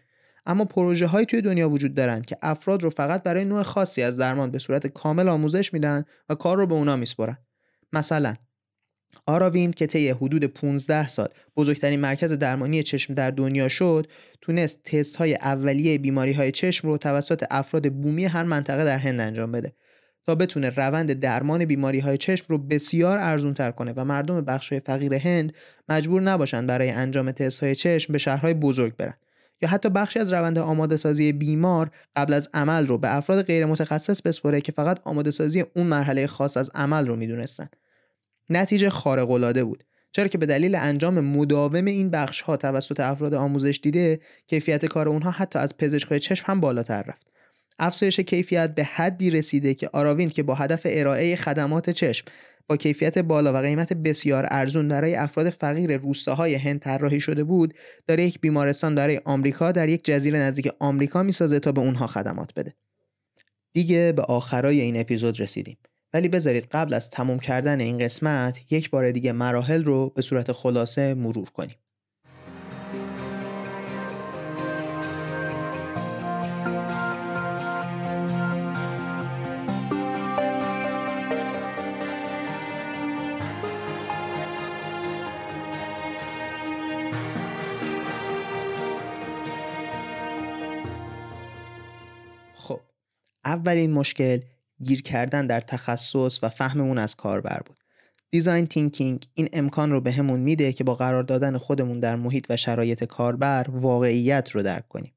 اما 0.46 0.66
پروژه 0.66 1.08
های 1.08 1.26
توی 1.26 1.42
دنیا 1.42 1.70
وجود 1.70 1.96
دارن 1.96 2.22
که 2.22 2.38
افراد 2.42 2.84
رو 2.84 2.90
فقط 2.90 3.24
برای 3.24 3.46
نوع 3.46 3.64
خاصی 3.64 4.02
از 4.02 4.18
درمان 4.18 4.52
به 4.52 4.60
صورت 4.60 4.88
کامل 4.88 5.30
آموزش 5.30 5.74
میدن 5.74 6.04
و 6.30 6.36
کار 6.36 6.58
رو 6.58 6.68
به 6.68 6.74
اونا 6.74 6.96
میسپرن 6.96 7.38
مثلا 7.94 8.36
آراویند 9.26 9.76
که 9.76 9.88
طی 9.88 10.10
حدود 10.10 10.46
15 10.46 11.08
سال 11.08 11.28
بزرگترین 11.58 12.00
مرکز 12.00 12.34
درمانی 12.34 12.84
چشم 12.84 13.14
در 13.14 13.32
دنیا 13.32 13.70
شد 13.70 14.08
تونست 14.42 14.84
تست 14.84 15.16
های 15.16 15.36
اولیه 15.36 15.98
بیماری 15.98 16.34
های 16.34 16.52
چشم 16.52 16.88
رو 16.88 16.98
توسط 16.98 17.44
افراد 17.52 17.94
بومی 17.94 18.26
هر 18.26 18.44
منطقه 18.44 18.86
در 18.86 18.98
هند 18.98 19.20
انجام 19.20 19.52
بده 19.52 19.74
تا 20.26 20.36
بتونه 20.36 20.70
روند 20.70 21.14
درمان 21.14 21.66
بیماری 21.66 22.00
های 22.00 22.18
چشم 22.18 22.46
رو 22.50 22.58
بسیار 22.58 23.18
ارزون 23.18 23.54
تر 23.54 23.72
کنه 23.72 23.94
و 23.96 24.06
مردم 24.06 24.42
بخش 24.42 24.74
فقیر 24.74 25.14
هند 25.14 25.54
مجبور 25.90 26.22
نباشند 26.22 26.68
برای 26.68 26.90
انجام 26.90 27.32
تست 27.32 27.64
های 27.64 27.76
چشم 27.76 28.14
به 28.14 28.20
شهرهای 28.20 28.54
بزرگ 28.54 28.96
برن. 28.96 29.14
یا 29.62 29.70
حتی 29.70 29.90
بخشی 29.90 30.20
از 30.20 30.34
روند 30.34 30.58
آماده 30.58 30.98
سازی 30.98 31.34
بیمار 31.34 31.92
قبل 32.16 32.34
از 32.34 32.50
عمل 32.54 32.88
رو 32.88 32.98
به 32.98 33.16
افراد 33.16 33.46
غیر 33.46 33.66
متخصص 33.66 34.22
بسپره 34.22 34.62
که 34.62 34.72
فقط 34.72 35.00
آماده 35.04 35.32
سازی 35.32 35.64
اون 35.76 35.88
مرحله 35.88 36.28
خاص 36.28 36.58
از 36.58 36.72
عمل 36.76 37.08
رو 37.08 37.16
می‌دونستن. 37.16 37.70
نتیجه 38.52 38.90
خارق 38.90 39.32
العاده 39.32 39.64
بود. 39.64 39.84
چرا 40.12 40.28
که 40.28 40.38
به 40.38 40.46
دلیل 40.46 40.76
انجام 40.76 41.20
مداوم 41.20 41.86
این 41.86 42.10
بخش 42.10 42.42
ها 42.42 42.58
توسط 42.58 43.00
افراد 43.00 43.34
آموزش 43.34 43.80
دیده 43.84 44.20
کیفیت 44.48 44.86
کار 44.86 45.10
اونها 45.10 45.32
حتی 45.32 45.60
از 45.60 45.78
پزشکای 45.78 46.20
چشم 46.20 46.44
هم 46.48 46.60
بالاتر 46.60 47.02
رفت. 47.02 47.28
افزایش 47.80 48.20
کیفیت 48.20 48.76
به 48.76 48.84
حدی 48.84 49.30
رسیده 49.30 49.74
که 49.74 49.90
آراویند 49.94 50.34
که 50.34 50.44
با 50.44 50.56
هدف 50.56 50.82
ارائه 50.86 51.36
خدمات 51.36 51.90
چشم 51.90 52.26
با 52.68 52.78
کیفیت 52.78 53.18
بالا 53.18 53.54
و 53.54 53.58
قیمت 53.58 53.94
بسیار 53.94 54.48
ارزون 54.52 54.88
برای 54.88 55.16
افراد 55.16 55.50
فقیر 55.50 55.98
روستاهای 55.98 56.56
هند 56.56 56.80
طراحی 56.80 57.20
شده 57.20 57.44
بود 57.44 57.74
داره 58.08 58.24
یک 58.24 58.42
بیمارستان 58.42 58.96
برای 58.96 59.22
آمریکا 59.26 59.72
در 59.72 59.90
یک 59.90 60.06
جزیره 60.06 60.40
نزدیک 60.40 60.70
آمریکا 60.80 61.24
می‌سازه 61.24 61.60
تا 61.60 61.72
به 61.72 61.82
اونها 61.82 62.08
خدمات 62.08 62.54
بده. 62.56 62.74
دیگه 63.74 64.14
به 64.16 64.22
آخرای 64.22 64.82
این 64.82 65.00
اپیزود 65.00 65.40
رسیدیم. 65.40 65.78
ولی 66.14 66.28
بذارید 66.28 66.68
قبل 66.72 66.94
از 66.94 67.10
تموم 67.10 67.40
کردن 67.40 67.80
این 67.80 67.98
قسمت 67.98 68.72
یک 68.72 68.90
بار 68.90 69.12
دیگه 69.12 69.32
مراحل 69.32 69.84
رو 69.84 70.10
به 70.10 70.22
صورت 70.22 70.52
خلاصه 70.52 71.14
مرور 71.14 71.50
کنیم. 71.50 71.76
اولین 93.46 93.92
مشکل 93.92 94.40
گیر 94.84 95.02
کردن 95.02 95.48
در 95.48 95.62
تخصص 95.62 96.44
و 96.44 96.50
فهممون 96.50 96.98
از 96.98 97.16
کاربر 97.16 97.62
بود. 97.66 97.78
design 98.32 98.68
thinking 98.68 99.28
این 99.34 99.50
امکان 99.54 99.92
رو 99.92 100.02
بهمون 100.02 100.40
به 100.40 100.44
میده 100.44 100.74
که 100.74 100.84
با 100.84 100.96
قرار 100.96 101.24
دادن 101.24 101.58
خودمون 101.58 102.00
در 102.00 102.16
محیط 102.16 102.46
و 102.50 102.58
شرایط 102.58 103.04
کاربر 103.04 103.66
واقعیت 103.70 104.52
رو 104.52 104.64
درک 104.64 104.88
کنیم. 104.88 105.14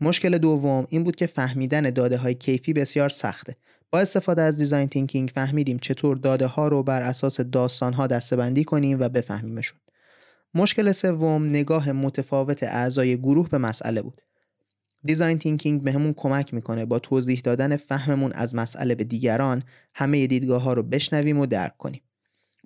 مشکل 0.00 0.38
دوم 0.38 0.86
این 0.88 1.04
بود 1.04 1.16
که 1.16 1.26
فهمیدن 1.26 1.90
داده 1.90 2.16
های 2.16 2.34
کیفی 2.34 2.72
بسیار 2.72 3.08
سخته. 3.08 3.56
با 3.90 4.00
استفاده 4.00 4.42
از 4.42 4.58
design 4.58 4.88
thinking 4.88 5.32
فهمیدیم 5.34 5.78
چطور 5.78 6.16
داده 6.16 6.46
ها 6.46 6.68
رو 6.68 6.82
بر 6.82 7.02
اساس 7.02 7.40
داستان 7.40 7.92
ها 7.92 8.06
دسته‌بندی 8.06 8.64
کنیم 8.64 9.00
و 9.00 9.08
بفهمیمشون. 9.08 9.78
مشکل 10.54 10.92
سوم 10.92 11.44
نگاه 11.44 11.92
متفاوت 11.92 12.62
اعضای 12.62 13.16
گروه 13.16 13.48
به 13.48 13.58
مسئله 13.58 14.02
بود. 14.02 14.20
Design 15.04 15.38
Thinking 15.38 15.82
بهمون 15.82 16.12
کمک 16.12 16.54
می‌کنه 16.54 16.84
با 16.84 16.98
توضیح 16.98 17.40
دادن 17.44 17.76
فهممون 17.76 18.32
از 18.32 18.54
مسئله 18.54 18.94
به 18.94 19.04
دیگران 19.04 19.62
همه 19.94 20.26
دیدگاه 20.26 20.62
ها 20.62 20.72
رو 20.72 20.82
بشنویم 20.82 21.38
و 21.38 21.46
درک 21.46 21.76
کنیم. 21.76 22.02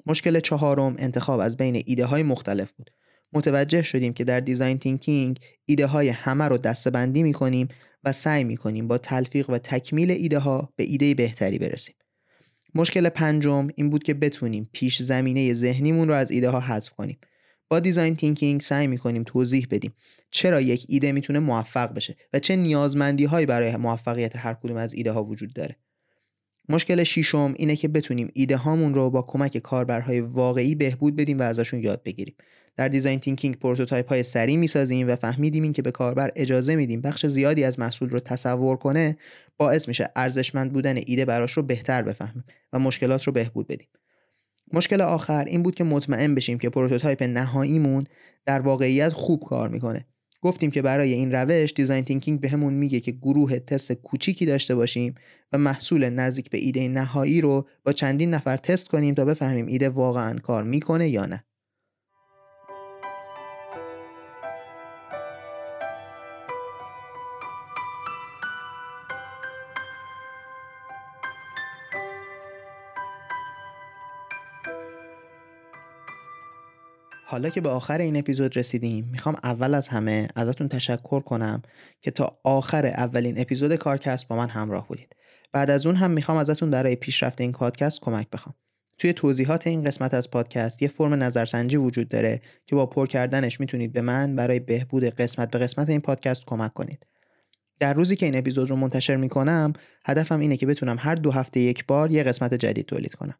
مشکل 0.06 0.40
چهارم 0.40 0.96
انتخاب 0.98 1.40
از 1.40 1.56
بین 1.56 1.82
ایده 1.86 2.06
های 2.06 2.22
مختلف 2.22 2.72
بود. 2.72 2.90
متوجه 3.32 3.82
شدیم 3.82 4.12
که 4.12 4.24
در 4.24 4.40
Design 4.40 4.78
Thinking 4.78 5.40
ایده 5.64 5.86
های 5.86 6.08
همه 6.08 6.44
رو 6.44 6.58
دستبندی 6.58 7.22
می‌کنیم 7.22 7.68
و 8.04 8.12
سعی 8.12 8.44
می‌کنیم 8.44 8.88
با 8.88 8.98
تلفیق 8.98 9.50
و 9.50 9.58
تکمیل 9.58 10.10
ایده 10.10 10.38
ها 10.38 10.72
به 10.76 10.84
ایده 10.84 11.14
بهتری 11.14 11.58
برسیم. 11.58 11.94
مشکل 12.74 13.08
پنجم 13.08 13.68
این 13.76 13.90
بود 13.90 14.02
که 14.02 14.14
بتونیم 14.14 14.70
پیش 14.72 15.02
زمینه 15.02 15.54
ذهنیمون 15.54 16.08
رو 16.08 16.14
از 16.14 16.30
ایده 16.30 16.50
ها 16.50 16.60
حذف 16.60 16.90
کنیم. 16.90 17.18
با 17.68 17.80
Design 17.80 18.16
Thinking 18.16 18.60
سعی 18.60 18.86
می‌کنیم 18.86 19.22
توضیح 19.22 19.66
بدیم 19.70 19.94
چرا 20.30 20.60
یک 20.60 20.86
ایده 20.88 21.12
می‌تونه 21.12 21.38
موفق 21.38 21.94
بشه 21.94 22.16
و 22.32 22.38
چه 22.38 22.56
نیازمندی 22.56 23.24
هایی 23.24 23.46
برای 23.46 23.76
موفقیت 23.76 24.36
هر 24.36 24.54
کدوم 24.54 24.76
از 24.76 24.94
ایده 24.94 25.12
ها 25.12 25.24
وجود 25.24 25.52
داره. 25.52 25.76
مشکل 26.68 27.04
شیشم 27.04 27.54
اینه 27.56 27.76
که 27.76 27.88
بتونیم 27.88 28.30
ایده 28.34 28.56
هامون 28.56 28.94
رو 28.94 29.10
با 29.10 29.22
کمک 29.22 29.58
کاربرهای 29.58 30.20
واقعی 30.20 30.74
بهبود 30.74 31.16
بدیم 31.16 31.38
و 31.38 31.42
ازشون 31.42 31.80
یاد 31.80 32.02
بگیریم. 32.02 32.34
در 32.76 32.88
Design 32.88 33.20
Thinking 33.20 33.58
prototype 33.58 34.08
های 34.08 34.22
سریع 34.22 34.56
می‌سازیم 34.56 35.08
و 35.08 35.16
فهمیدیم 35.16 35.62
این 35.62 35.72
که 35.72 35.82
به 35.82 35.90
کاربر 35.90 36.32
اجازه 36.36 36.76
میدیم 36.76 37.00
بخش 37.00 37.26
زیادی 37.26 37.64
از 37.64 37.78
محصول 37.78 38.10
رو 38.10 38.20
تصور 38.20 38.76
کنه 38.76 39.16
باعث 39.56 39.88
میشه 39.88 40.04
ارزشمند 40.16 40.72
بودن 40.72 40.98
ایده 41.06 41.24
براش 41.24 41.52
رو 41.52 41.62
بهتر 41.62 42.02
بفهمیم 42.02 42.44
و 42.72 42.78
مشکلات 42.78 43.24
رو 43.24 43.32
بهبود 43.32 43.66
بدیم. 43.66 43.88
مشکل 44.72 45.00
آخر 45.00 45.44
این 45.44 45.62
بود 45.62 45.74
که 45.74 45.84
مطمئن 45.84 46.34
بشیم 46.34 46.58
که 46.58 46.70
prototype 46.70 47.22
نهاییمون 47.22 48.04
در 48.46 48.60
واقعیت 48.60 49.12
خوب 49.12 49.44
کار 49.44 49.68
می‌کنه. 49.68 50.06
گفتیم 50.42 50.70
که 50.70 50.82
برای 50.82 51.12
این 51.12 51.32
روش 51.32 51.72
Design 51.72 52.04
Thinking 52.04 52.40
بهمون 52.40 52.74
میگه 52.74 53.00
که 53.00 53.12
گروه 53.12 53.58
تست 53.58 53.92
کوچیکی 53.92 54.46
داشته 54.46 54.74
باشیم 54.74 55.14
و 55.52 55.58
محصول 55.58 56.10
نزدیک 56.10 56.50
به 56.50 56.58
ایده 56.58 56.88
نهایی 56.88 57.40
رو 57.40 57.68
با 57.84 57.92
چندین 57.92 58.30
نفر 58.30 58.56
تست 58.56 58.88
کنیم 58.88 59.14
تا 59.14 59.24
بفهمیم 59.24 59.66
ایده 59.66 59.88
واقعا 59.88 60.38
کار 60.38 60.64
می‌کنه 60.64 61.08
یا 61.08 61.26
نه. 61.26 61.44
حالا 77.30 77.50
که 77.50 77.60
به 77.60 77.68
آخر 77.68 77.98
این 77.98 78.16
اپیزود 78.16 78.56
رسیدیم 78.56 79.08
می‌خوام 79.12 79.36
اول 79.42 79.74
از 79.74 79.88
همه 79.88 80.28
ازتون 80.36 80.68
تشکر 80.68 81.20
کنم 81.20 81.62
که 82.00 82.10
تا 82.10 82.38
آخر 82.44 82.86
اولین 82.86 83.40
اپیزود 83.40 83.76
کارکست 83.76 84.28
با 84.28 84.36
من 84.36 84.48
همراه 84.48 84.88
بودید. 84.88 85.16
بعد 85.52 85.70
از 85.70 85.86
اون 85.86 85.96
هم 85.96 86.10
می‌خوام 86.10 86.38
ازتون 86.38 86.70
برای 86.70 86.96
پیشرفت 86.96 87.40
این 87.40 87.52
پادکست 87.52 88.00
کمک 88.00 88.30
بخوام. 88.30 88.54
توی 88.98 89.12
توضیحات 89.12 89.66
این 89.66 89.84
قسمت 89.84 90.14
از 90.14 90.30
پادکست 90.30 90.82
یه 90.82 90.88
فرم 90.88 91.22
نظرسنجی 91.22 91.76
وجود 91.76 92.08
داره 92.08 92.40
که 92.66 92.76
با 92.76 92.86
پر 92.86 93.06
کردنش 93.06 93.60
می‌تونید 93.60 93.92
به 93.92 94.00
من 94.00 94.36
برای 94.36 94.60
بهبود 94.60 95.04
قسمت 95.04 95.50
به 95.50 95.58
قسمت 95.58 95.88
این 95.88 96.00
پادکست 96.00 96.44
کمک 96.46 96.74
کنید. 96.74 97.06
در 97.80 97.94
روزی 97.94 98.16
که 98.16 98.26
این 98.26 98.36
اپیزود 98.36 98.70
رو 98.70 98.76
منتشر 98.76 99.16
می‌کنم 99.16 99.72
هدفم 100.04 100.40
اینه 100.40 100.56
که 100.56 100.66
بتونم 100.66 100.96
هر 100.98 101.14
دو 101.14 101.30
هفته 101.30 101.60
یک 101.60 101.86
بار 101.86 102.10
یه 102.10 102.22
قسمت 102.22 102.54
جدید 102.54 102.86
تولید 102.86 103.14
کنم. 103.14 103.38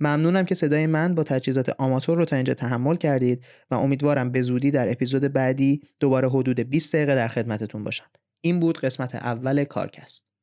ممنونم 0.00 0.44
که 0.44 0.54
صدای 0.54 0.86
من 0.86 1.14
با 1.14 1.22
تجهیزات 1.22 1.68
آماتور 1.68 2.18
رو 2.18 2.24
تا 2.24 2.36
اینجا 2.36 2.54
تحمل 2.54 2.96
کردید 2.96 3.44
و 3.70 3.74
امیدوارم 3.74 4.30
به 4.30 4.42
زودی 4.42 4.70
در 4.70 4.92
اپیزود 4.92 5.22
بعدی 5.22 5.82
دوباره 6.00 6.28
حدود 6.28 6.60
20 6.60 6.96
دقیقه 6.96 7.14
در 7.14 7.28
خدمتتون 7.28 7.84
باشم. 7.84 8.06
این 8.40 8.60
بود 8.60 8.78
قسمت 8.78 9.14
اول 9.14 9.64
کارکست. 9.64 10.35